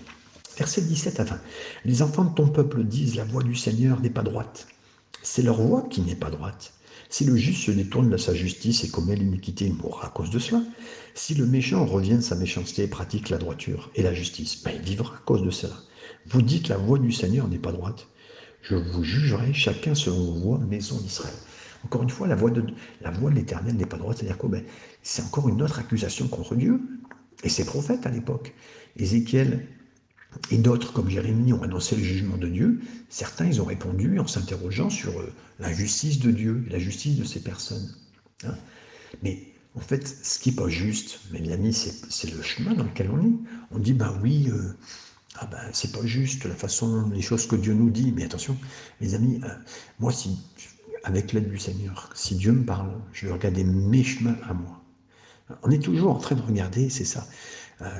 [0.57, 1.39] Verset 17 à 20.
[1.83, 4.67] Les enfants de ton peuple disent la voix du Seigneur n'est pas droite.
[5.21, 6.73] C'est leur voix qui n'est pas droite.
[7.09, 10.29] Si le juste se détourne de sa justice et commet l'iniquité, il mourra à cause
[10.29, 10.63] de cela.
[11.15, 14.71] Si le méchant revient de sa méchanceté et pratique la droiture et la justice, ben,
[14.73, 15.75] il vivra à cause de cela.
[16.27, 18.07] Vous dites la voix du Seigneur n'est pas droite.
[18.61, 21.35] Je vous jugerai chacun selon vos voix, maison d'Israël.
[21.83, 24.63] Encore une fois, la voix de, de l'Éternel n'est pas droite, c'est-à-dire que ben,
[25.03, 26.79] c'est encore une autre accusation contre Dieu
[27.43, 28.53] et ses prophètes à l'époque.
[28.97, 29.67] Ézéchiel
[30.51, 32.81] et d'autres, comme Jérémie, ont annoncé le jugement de Dieu.
[33.09, 37.23] Certains, ils ont répondu en s'interrogeant sur euh, la justice de Dieu, la justice de
[37.23, 37.95] ces personnes.
[38.43, 38.55] Hein.
[39.23, 39.39] Mais
[39.75, 43.21] en fait, ce qui n'est pas juste, mes amis, c'est le chemin dans lequel on
[43.21, 43.33] est.
[43.71, 44.73] On dit, ben oui, euh,
[45.35, 48.11] ah ben, c'est pas juste la façon, les choses que Dieu nous dit.
[48.15, 48.57] Mais attention,
[49.01, 49.49] mes amis, euh,
[49.99, 50.11] moi,
[51.03, 54.83] avec l'aide du Seigneur, si Dieu me parle, je vais regarder mes chemins à moi.
[55.63, 57.25] On est toujours en train de regarder, c'est ça.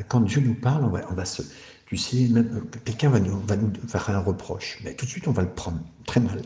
[0.10, 1.42] quand Dieu nous parle, on va, se,
[1.86, 5.28] tu sais, même quelqu'un va nous, va nous faire un reproche, mais tout de suite
[5.28, 6.42] on va le prendre très mal.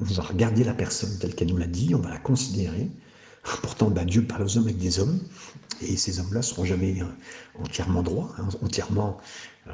[0.00, 2.90] On va regarder la personne telle qu'elle nous l'a dit, on va la considérer.
[3.62, 5.20] Pourtant, bah, Dieu parle aux hommes avec des hommes,
[5.82, 7.06] et ces hommes-là ne seront jamais euh,
[7.62, 9.18] entièrement droits, hein, entièrement
[9.68, 9.72] euh,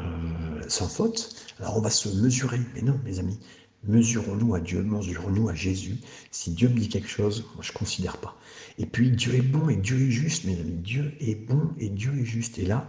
[0.68, 1.34] sans faute.
[1.58, 2.60] Alors on va se mesurer.
[2.74, 3.38] Mais non, mes amis,
[3.84, 5.96] mesurons-nous à Dieu, mesurons-nous à Jésus.
[6.30, 8.36] Si Dieu me dit quelque chose, moi je ne considère pas.
[8.78, 10.76] Et puis Dieu est bon et Dieu est juste, mes amis.
[10.76, 12.58] Dieu est bon et Dieu est juste.
[12.58, 12.86] Et là,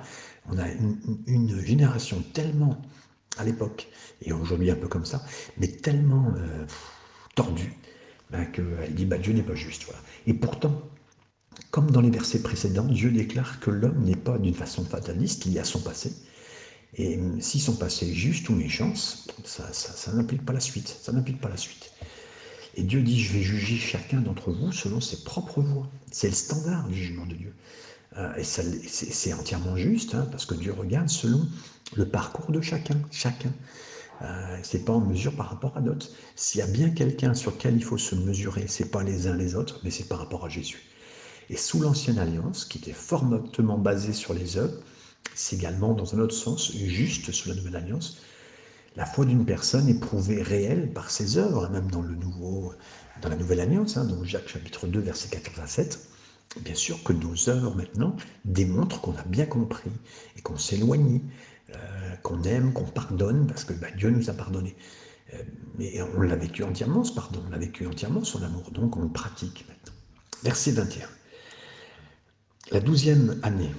[0.50, 0.68] on a
[1.28, 2.82] une, génération tellement,
[3.38, 3.88] à l'époque,
[4.22, 5.24] et aujourd'hui un peu comme ça,
[5.58, 6.66] mais tellement euh,
[7.36, 7.74] tordue,
[8.32, 9.84] ben, qu'elle dit bah, Dieu n'est pas juste.
[9.86, 10.02] Voilà.
[10.28, 10.82] Et pourtant,
[11.70, 15.54] comme dans les versets précédents, Dieu déclare que l'homme n'est pas d'une façon fataliste, il
[15.54, 16.14] y a son passé.
[16.96, 20.98] Et si son passé est juste ou méchant, ça, ça n'implique pas la suite.
[21.02, 21.92] Ça n'implique pas la suite.
[22.76, 25.90] Et Dieu dit, je vais juger chacun d'entre vous selon ses propres voies.
[26.12, 27.54] C'est le standard du jugement de Dieu.
[28.18, 31.48] Euh, et c'est entièrement juste, hein, parce que Dieu regarde selon
[31.96, 33.02] le parcours de chacun.
[33.12, 33.54] Chacun.
[34.22, 36.10] Euh, c'est pas en mesure par rapport à d'autres.
[36.36, 39.36] S'il y a bien quelqu'un sur lequel il faut se mesurer, c'est pas les uns
[39.36, 40.82] les autres, mais c'est par rapport à Jésus.
[41.50, 44.78] Et sous l'ancienne alliance, qui était fortement basée sur les œuvres,
[45.34, 48.18] c'est également, dans un autre sens, juste sous la nouvelle alliance,
[48.96, 52.74] la foi d'une personne est prouvée réelle par ses œuvres, même dans le nouveau,
[53.22, 56.08] dans la nouvelle alliance, hein, donc Jacques chapitre 2, verset 14 à 7.
[56.60, 59.92] Bien sûr que nos œuvres maintenant démontrent qu'on a bien compris
[60.38, 61.22] et qu'on s'éloigne,
[61.70, 64.76] euh, qu'on aime, qu'on pardonne, parce que bah, Dieu nous a pardonné.
[65.34, 65.38] Euh,
[65.78, 69.04] mais on l'a vécu entièrement, ce pardon, on l'a vécu entièrement, son amour, donc on
[69.04, 69.94] le pratique maintenant.
[70.44, 71.08] Verset 21.
[72.74, 73.72] La douzième année,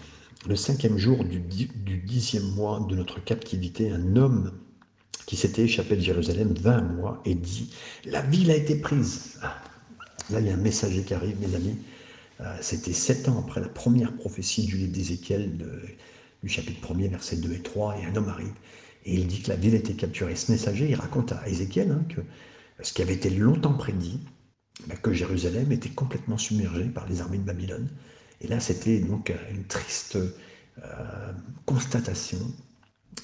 [0.49, 4.53] le cinquième jour du, dixième mois de notre captivité, un homme
[5.27, 7.73] qui s'était échappé de Jérusalem vint à moi et dit
[8.05, 9.39] La ville a été prise.
[10.31, 11.79] Là, il y a un messager qui arrive, mes amis.
[12.41, 15.59] Euh, c'était sept ans après la première prophétie du livre d'Ézéchiel,
[16.43, 18.53] du chapitre 1er, versets 2 et 3, et un homme arrive,
[19.05, 20.35] et il dit que la ville a été capturée.
[20.35, 22.21] Ce messager, il raconte à Ézéchiel hein, que
[22.83, 24.21] ce qui avait été longtemps prédit,
[24.89, 27.89] bah, que Jérusalem était complètement submergée par les armées de Babylone.
[28.43, 31.33] Et là, c'était donc une triste euh,
[31.65, 32.39] constatation,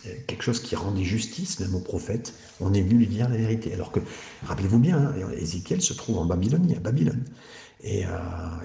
[0.07, 2.35] euh, quelque chose qui rendait justice même au prophète.
[2.61, 3.75] On est venu lui dire la vérité.
[3.75, 4.01] Alors que,
[4.45, 7.25] rappelez-vous bien, hein, Ézéchiel se trouve en Babylonie, à Babylone.
[7.83, 8.11] Et euh,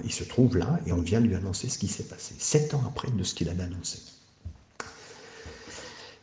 [0.04, 2.82] il se trouve là et on vient lui annoncer ce qui s'est passé, sept ans
[2.86, 3.98] après de ce qu'il avait annoncé.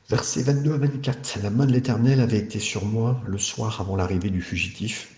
[0.10, 1.40] Versets 22 à 24.
[1.42, 5.16] La main de l'Éternel avait été sur moi le soir avant l'arrivée du fugitif.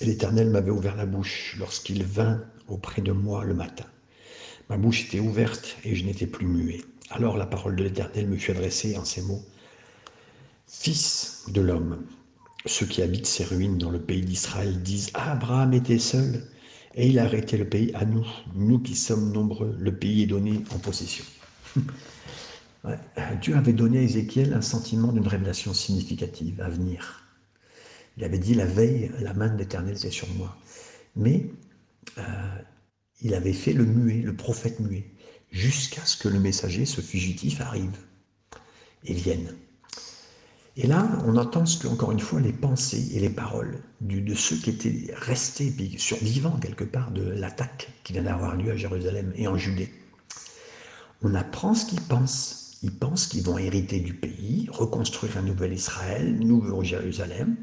[0.00, 3.84] Et l'Éternel m'avait ouvert la bouche lorsqu'il vint auprès de moi le matin.
[4.70, 6.80] Ma bouche était ouverte et je n'étais plus muet.
[7.10, 9.44] Alors la parole de l'Éternel me fut adressée en ces mots.
[10.68, 12.04] Fils de l'homme,
[12.66, 16.46] ceux qui habitent ces ruines dans le pays d'Israël disent Abraham était seul
[16.94, 20.26] et il a arrêté le pays à nous, nous qui sommes nombreux, le pays est
[20.26, 21.24] donné en possession.
[23.42, 27.24] Dieu avait donné à Ézéchiel un sentiment d'une révélation significative à venir.
[28.16, 30.56] Il avait dit la veille, la main de l'Éternel était sur moi.
[31.16, 31.46] Mais
[32.18, 32.22] euh,
[33.22, 35.10] il avait fait le muet, le prophète muet,
[35.50, 37.96] jusqu'à ce que le messager, ce fugitif, arrive
[39.04, 39.54] et vienne.
[40.76, 44.34] Et là, on entend ce que, encore une fois, les pensées et les paroles de
[44.34, 49.32] ceux qui étaient restés, survivants quelque part de l'attaque qui vient d'avoir lieu à Jérusalem
[49.36, 49.92] et en Judée.
[51.22, 52.78] On apprend ce qu'ils pensent.
[52.82, 57.56] Ils pensent qu'ils vont hériter du pays, reconstruire un nouvel Israël, nouveau Jérusalem.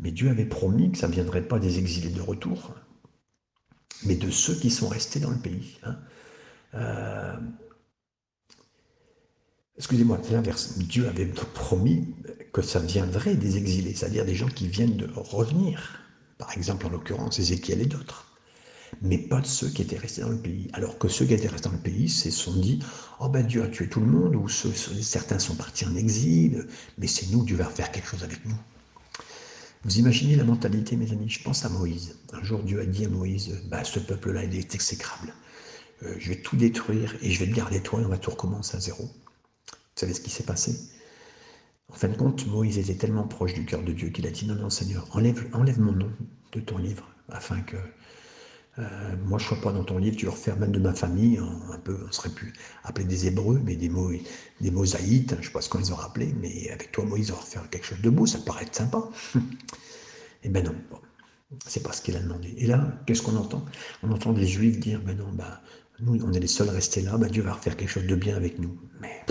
[0.00, 2.74] Mais Dieu avait promis que ça ne viendrait pas des exilés de retour,
[4.04, 5.78] mais de ceux qui sont restés dans le pays.
[5.84, 5.96] Hein.
[6.74, 7.36] Euh,
[9.76, 10.78] Excusez-moi, c'est l'inverse.
[10.78, 12.14] Dieu avait promis
[12.52, 16.00] que ça viendrait des exilés, c'est-à-dire des gens qui viennent de revenir.
[16.38, 18.34] Par exemple, en l'occurrence, Ézéchiel et d'autres
[19.02, 20.68] mais pas de ceux qui étaient restés dans le pays.
[20.72, 22.80] Alors que ceux qui étaient restés dans le pays se sont dit
[23.20, 26.66] Oh ben Dieu a tué tout le monde, ou certains sont partis en exil,
[26.98, 28.56] mais c'est nous, Dieu va faire quelque chose avec nous.
[29.84, 32.16] Vous imaginez la mentalité, mes amis Je pense à Moïse.
[32.32, 35.34] Un jour, Dieu a dit à Moïse bah, Ce peuple-là, il est exécrable.
[36.02, 38.30] Euh, je vais tout détruire et je vais te garder toi et on va tout
[38.30, 39.04] recommencer à zéro.
[39.04, 40.74] Vous savez ce qui s'est passé?
[41.92, 44.46] En fin de compte, Moïse était tellement proche du cœur de Dieu qu'il a dit
[44.46, 46.10] Non, non, Seigneur, enlève, enlève mon nom
[46.52, 47.76] de ton livre afin que
[48.78, 48.82] euh,
[49.24, 51.78] moi, je ne sois pas dans ton livre, tu refais même de ma famille, un
[51.78, 54.10] peu, on serait pu appeler des Hébreux, mais des, mots,
[54.60, 57.30] des mosaïtes, je ne sais pas ce qu'on les aura appelés, mais avec toi, Moïse,
[57.30, 59.08] on va faire quelque chose de beau, ça paraît être sympa.
[60.46, 60.98] Eh ben non, bon,
[61.66, 62.52] c'est pas ce qu'il a demandé.
[62.58, 63.64] Et là, qu'est-ce qu'on entend?
[64.02, 65.62] On entend des Juifs dire, ben non, bah,
[66.00, 68.36] nous, on est les seuls restés là, ben Dieu va refaire quelque chose de bien
[68.36, 68.78] avec nous.
[69.00, 69.24] Mais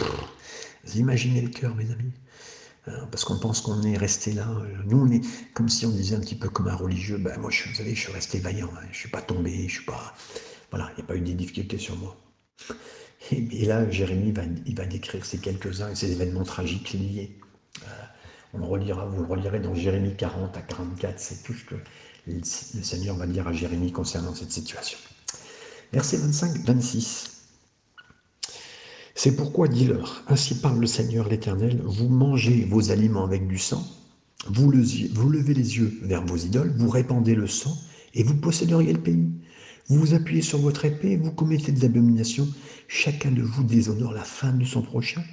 [0.96, 2.14] imaginez le cœur, mes amis?
[2.86, 4.48] Parce qu'on pense qu'on est resté là.
[4.50, 5.22] Euh, nous, on est
[5.54, 7.18] comme si on disait un petit peu comme un religieux.
[7.18, 8.70] Ben, moi, je, vous savez, je suis resté vaillant.
[8.76, 8.82] Hein.
[8.86, 9.68] je ne suis pas tombé.
[9.68, 10.14] Je suis pas.
[10.70, 12.18] Voilà, il n'y a pas eu de difficultés sur moi.
[13.32, 17.40] Et, là, Jérémie va, il va décrire ces quelques-uns et ces événements tragiques liés.
[17.84, 17.88] Euh,
[18.54, 21.20] on relira, vous le relirez dans Jérémie 40 à 44.
[21.20, 21.76] C'est tout ce que
[22.28, 22.44] le, le
[22.84, 24.98] Seigneur va dire à Jérémie concernant cette situation.
[25.94, 27.33] Verset 25-26.
[29.16, 33.86] C'est pourquoi, dis-leur, ainsi parle le Seigneur l'Éternel, vous mangez vos aliments avec du sang,
[34.48, 37.78] vous, levez les yeux vers vos idoles, vous répandez le sang,
[38.16, 39.30] et vous posséderiez le pays.
[39.88, 42.48] Vous vous appuyez sur votre épée, vous commettez des abominations,
[42.88, 45.24] chacun de vous déshonore la femme de son prochain,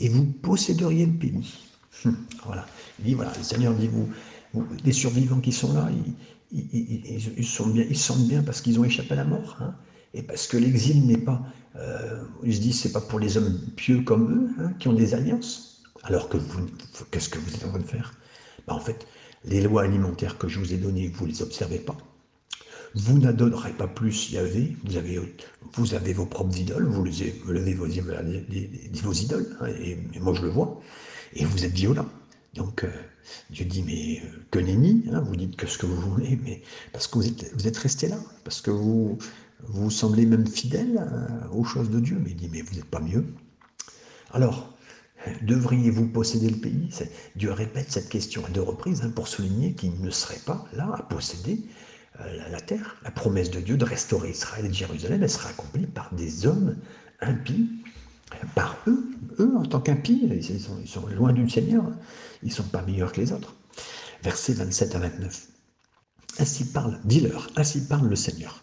[0.00, 1.54] et vous posséderiez le pays.
[2.04, 2.66] Hum, voilà.
[3.04, 4.08] Il voilà, le Seigneur dit, vous,
[4.84, 5.90] les survivants qui sont là,
[6.50, 9.58] ils, sont bien, sentent bien parce qu'ils ont échappé à la mort.
[9.60, 9.74] Hein
[10.14, 11.42] et parce que l'exil n'est pas,
[11.76, 14.94] euh, ils se disent, c'est pas pour les hommes pieux comme eux, hein, qui ont
[14.94, 15.82] des alliances.
[16.02, 16.66] Alors que vous,
[17.10, 18.14] qu'est-ce que vous êtes en train de faire?
[18.66, 19.06] Ben, En fait,
[19.44, 21.96] les lois alimentaires que je vous ai données, vous ne les observez pas.
[22.94, 25.20] Vous n'adonnerez pas plus Yahvé, vous avez,
[25.74, 30.48] vous avez vos propres idoles, vous levez vos, vos idoles, hein, et, moi je le
[30.48, 30.80] vois,
[31.34, 32.08] et vous êtes violents.
[32.54, 32.90] Donc euh,
[33.50, 36.62] Dieu dit, mais euh, que nenni, hein, vous dites que ce que vous voulez, mais
[36.92, 39.18] parce que vous êtes, vous êtes resté là, parce que vous,
[39.64, 42.18] vous semblez même fidèle euh, aux choses de Dieu.
[42.22, 43.26] Mais il dit, mais vous n'êtes pas mieux.
[44.32, 44.74] Alors,
[45.42, 46.88] devriez-vous posséder le pays?
[47.36, 50.90] Dieu répète cette question à deux reprises hein, pour souligner qu'il ne serait pas là
[50.94, 51.60] à posséder
[52.20, 52.96] euh, la, terre.
[53.02, 56.76] La promesse de Dieu de restaurer Israël et Jérusalem, elle sera accomplie par des hommes
[57.20, 57.68] impies,
[58.54, 59.08] par eux,
[59.40, 60.22] eux en tant qu'impies.
[60.30, 61.96] Ils sont, loin du Seigneur, hein.
[62.42, 63.54] ils ne sont pas meilleurs que les autres.
[64.22, 65.46] Versets 27 à 29.
[66.40, 68.62] Ainsi parle, dis-leur, ainsi parle le Seigneur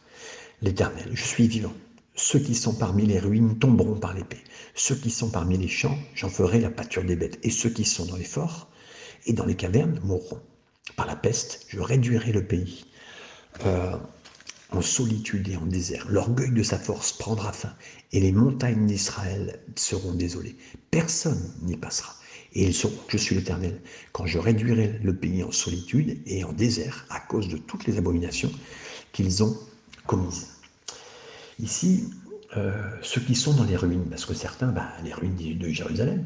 [0.62, 1.74] l'Éternel, je suis vivant.
[2.16, 4.44] Ceux qui sont parmi les ruines tomberont par l'épée.
[4.74, 7.40] Ceux qui sont parmi les champs, j'en ferai la pâture des bêtes.
[7.44, 8.70] Et ceux qui sont dans les forts
[9.26, 10.42] et dans les cavernes mourront.
[10.96, 12.86] Par la peste, je réduirai le pays
[13.66, 13.98] euh,
[14.72, 16.06] en solitude et en désert.
[16.10, 17.74] L'orgueil de sa force prendra fin
[18.14, 20.56] et les montagnes d'Israël seront désolées.
[20.92, 22.16] Personne n'y passera.
[22.54, 23.82] Et ils sauront je suis l'Éternel
[24.14, 27.98] quand je réduirai le pays en solitude et en désert à cause de toutes les
[27.98, 28.52] abominations
[29.12, 29.58] qu'ils ont
[30.06, 30.48] commises.
[31.60, 32.10] Ici,
[32.58, 36.26] euh, ceux qui sont dans les ruines, parce que certains, bah, les ruines de Jérusalem,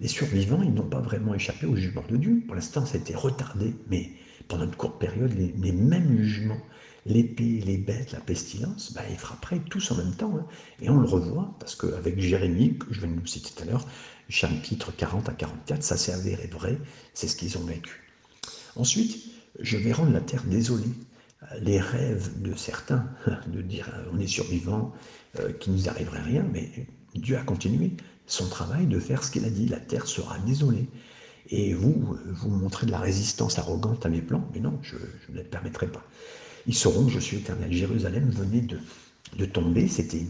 [0.00, 2.42] les survivants, ils n'ont pas vraiment échappé au jugement de Dieu.
[2.46, 4.10] Pour l'instant, ça a été retardé, mais
[4.48, 6.60] pendant une courte période, les, mêmes jugements,
[7.06, 10.34] l'épée, les bêtes, la pestilence, bah, ils frapperaient tous en même temps.
[10.36, 10.46] Hein.
[10.80, 13.86] Et on le revoit, parce qu'avec Jérémie, que je de nous citer tout à l'heure,
[14.28, 16.78] chapitre 40 à 44, ça s'est avéré vrai,
[17.12, 18.02] c'est ce qu'ils ont vécu.
[18.76, 19.22] Ensuite,
[19.60, 20.94] je vais rendre la terre désolée
[21.60, 23.06] les rêves de certains,
[23.46, 24.92] de dire on est survivant,
[25.38, 26.70] euh, qu'il nous arriverait rien, mais
[27.14, 27.92] Dieu a continué
[28.26, 30.88] son travail de faire ce qu'il a dit, la terre sera désolée.
[31.48, 34.94] Et vous, vous montrez de la résistance arrogante à mes plans, mais non, je,
[35.30, 36.04] ne le permettrai pas.
[36.66, 37.72] Ils sauront je suis éternel.
[37.72, 38.78] Jérusalem venait de,
[39.36, 40.24] de tomber, c'était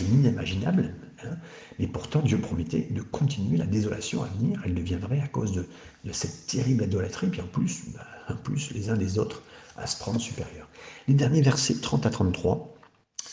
[0.00, 1.36] inimaginable, hein.
[1.78, 5.66] mais pourtant Dieu promettait de continuer la désolation à venir, elle deviendrait à cause de,
[6.12, 9.42] cette terrible idolâtrie, puis plus, bah, en plus les uns des autres,
[9.80, 10.68] à se prendre supérieur.
[11.08, 12.76] Les derniers versets 30 à 33.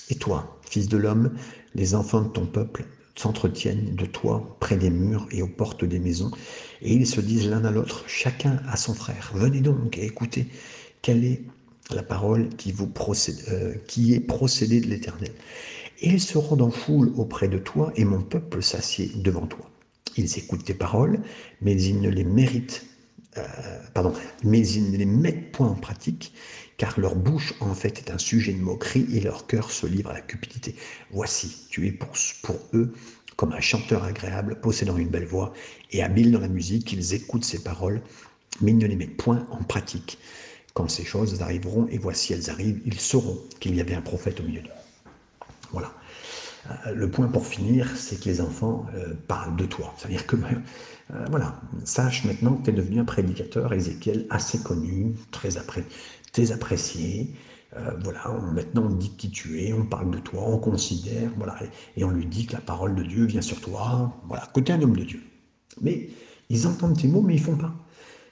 [0.10, 1.33] Et toi, fils de l'homme,
[1.75, 2.85] les enfants de ton peuple
[3.15, 6.31] s'entretiennent de toi près des murs et aux portes des maisons,
[6.81, 10.48] et ils se disent l'un à l'autre, chacun à son frère, venez donc et écoutez,
[11.02, 11.41] quelle est
[11.93, 15.31] la parole qui, vous procède, euh, qui est procédée de l'Éternel.
[16.02, 19.69] Et ils se rendent en foule auprès de toi, et mon peuple s'assied devant toi.
[20.15, 21.19] Ils écoutent tes paroles,
[21.62, 22.85] mais ils ne les méritent
[23.38, 23.44] euh,
[23.94, 24.13] pardon,
[24.44, 26.34] mais ils ne les mettent point en pratique,
[26.78, 30.10] car leur bouche en fait est un sujet de moquerie et leur cœur se livre
[30.10, 30.75] à la cupidité.
[31.12, 32.15] Voici, tu es pour,
[32.73, 32.94] eux
[33.36, 35.54] comme un chanteur agréable, possédant une belle voix
[35.92, 38.02] et habile dans la musique, ils écoutent ses paroles,
[38.62, 40.17] mais ils ne les mettent point en pratique.
[40.73, 44.40] Quand ces choses arriveront, et voici elles arrivent, ils sauront qu'il y avait un prophète
[44.40, 44.69] au milieu d'eux.
[45.71, 45.94] Voilà.
[46.69, 49.94] Euh, le point pour finir, c'est que les enfants euh, parlent de toi.
[49.98, 50.36] C'est-à-dire que,
[51.13, 57.33] euh, voilà, sache maintenant que tu es devenu un prédicateur, Ézéchiel, assez connu, très, apprécié.
[58.03, 61.58] voilà, maintenant on dit qui tu es, on parle de toi, on considère, voilà,
[61.95, 64.71] et, on lui dit que la parole de Dieu vient sur toi, voilà, que tu
[64.71, 65.21] es un homme de Dieu.
[65.81, 66.10] Mais
[66.49, 67.73] ils entendent tes mots, mais ils font pas.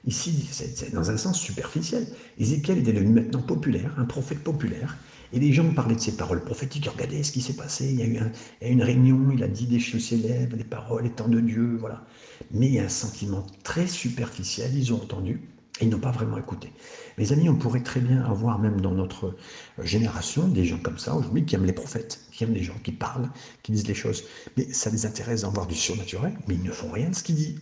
[0.06, 2.06] Ici, c'est dans un sens superficiel.
[2.38, 4.98] Ézéchiel est devenu maintenant populaire, un prophète populaire,
[5.36, 6.88] et les gens parlaient de ses paroles prophétiques.
[6.88, 7.90] Regardez ce qui s'est passé.
[7.90, 8.18] Il y, a eu
[8.62, 12.06] une réunion, il a dit des choses célèbres, des paroles étant de Dieu, voilà.
[12.52, 14.74] Mais il y a un sentiment très superficiel.
[14.74, 15.42] Ils ont entendu
[15.82, 16.72] et ils n'ont pas vraiment écouté.
[17.18, 19.36] Mes amis, on pourrait très bien avoir, même dans notre
[19.84, 22.94] génération, des gens comme ça aujourd'hui qui aiment les prophètes, qui aiment les gens qui
[22.94, 23.30] parlent,
[23.62, 24.24] qui disent les choses.
[24.56, 27.24] Mais ça les intéresse d'en voir du surnaturel, mais ils ne font rien de ce
[27.24, 27.60] qu'il dit.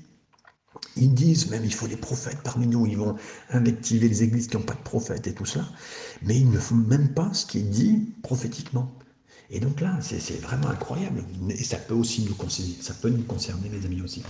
[0.95, 3.15] Ils disent même il faut des prophètes parmi nous, ils vont
[3.49, 5.65] invectiver les églises qui n'ont pas de prophètes et tout cela,
[6.21, 8.91] mais ils ne font même pas ce qui est dit prophétiquement.
[9.49, 11.23] Et donc là, c'est vraiment incroyable.
[11.49, 14.23] Et ça peut aussi nous concerner, ça peut nous concerner, mes amis aussi.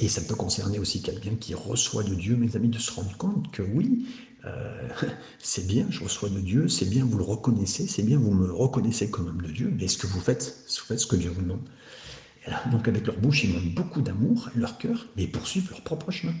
[0.00, 3.16] Et ça peut concerner aussi quelqu'un qui reçoit de Dieu, mes amis, de se rendre
[3.16, 4.06] compte que oui,
[4.44, 4.88] euh,
[5.38, 8.52] c'est bien, je reçois de Dieu, c'est bien, vous le reconnaissez, c'est bien, vous me
[8.52, 11.30] reconnaissez comme homme de Dieu, mais est-ce que vous faites, vous faites ce que Dieu
[11.30, 11.62] vous demande?
[12.70, 16.10] Donc avec leur bouche, ils montrent beaucoup d'amour, leur cœur, mais ils poursuivent leur propre
[16.10, 16.34] chemin.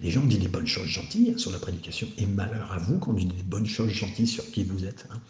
[0.00, 2.98] Les gens disent des bonnes choses gentilles hein, sur la prédication, et malheur à vous
[2.98, 5.06] quand on dit des bonnes choses gentilles sur qui vous êtes.
[5.10, 5.20] Hein.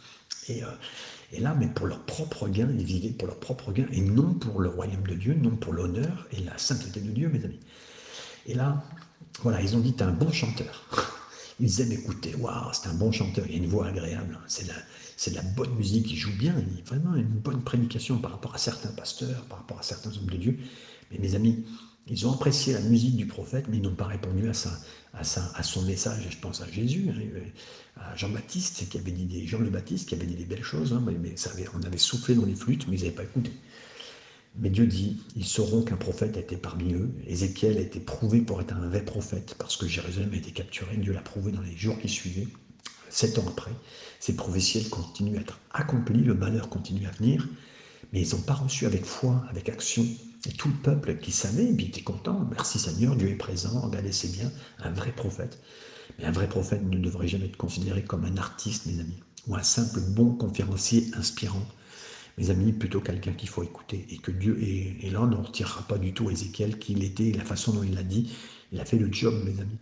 [0.49, 0.69] Et, euh,
[1.33, 4.35] et, là, mais pour leur propre gain, ils vivaient pour leur propre gain, et non
[4.35, 7.61] pour le royaume de Dieu, non pour l'honneur et la sainteté de Dieu, mes amis.
[8.47, 8.85] Et là,
[9.43, 10.87] voilà, ils ont dit, t'es un bon chanteur.
[11.61, 14.67] Ils aiment écouter, waouh, c'est un bon chanteur, il a une voix agréable, c'est
[15.17, 18.31] c'est de la bonne musique, il joue bien, il a vraiment une bonne prédication par
[18.33, 20.59] rapport à certains pasteurs, par rapport à certains hommes de Dieu.
[21.11, 21.67] Mais mes amis,
[22.07, 24.71] ils ont apprécié la musique du prophète, mais ils n'ont pas répondu à, sa,
[25.13, 26.27] à, à son message.
[26.31, 27.21] Je pense à Jésus, hein,
[27.97, 30.93] à Jean-Baptiste, qui avait dit des, Jean le Baptiste, qui avait dit des belles choses,
[30.95, 31.35] hein, mais,
[31.75, 33.53] on avait soufflé dans les flûtes, mais ils n'avaient pas écouté.
[34.57, 37.11] Mais Dieu dit, ils sauront qu'un prophète a été parmi eux.
[37.27, 40.97] Ézéchiel a été prouvé pour être un vrai prophète, parce que Jérusalem a été capturée.
[40.97, 42.49] Dieu l'a prouvé dans les jours qui suivaient
[43.11, 43.73] sept ans après,
[44.21, 47.49] ces prophéties continuent à être accomplies, le malheur continue à venir,
[48.13, 50.07] mais ils n'ont pas reçu avec foi, avec action.
[50.47, 54.13] Et tout le peuple qui savait, il était content, merci Seigneur, Dieu est présent, regardez,
[54.13, 55.61] c'est bien, un vrai prophète.
[56.19, 59.55] Mais un vrai prophète ne devrait jamais être considéré comme un artiste, mes amis, ou
[59.57, 61.69] un simple bon conférencier inspirant.
[62.41, 64.07] Mes amis, plutôt quelqu'un qu'il faut écouter.
[64.09, 67.33] Et que Dieu, et, là on ne retirera pas du tout Ézéchiel qui il était,
[67.33, 68.33] la façon dont il l'a dit,
[68.73, 69.79] il a fait le job, mes amis.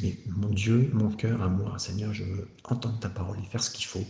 [0.00, 3.62] Mais mon Dieu, mon cœur à moi, Seigneur, je veux entendre ta parole et faire
[3.62, 4.04] ce qu'il faut.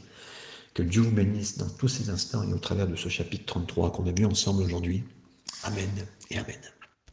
[0.74, 3.90] Que Dieu vous bénisse dans tous ces instants et au travers de ce chapitre 33
[3.92, 5.02] qu'on a vu ensemble aujourd'hui.
[5.64, 5.88] Amen
[6.30, 6.77] et Amen.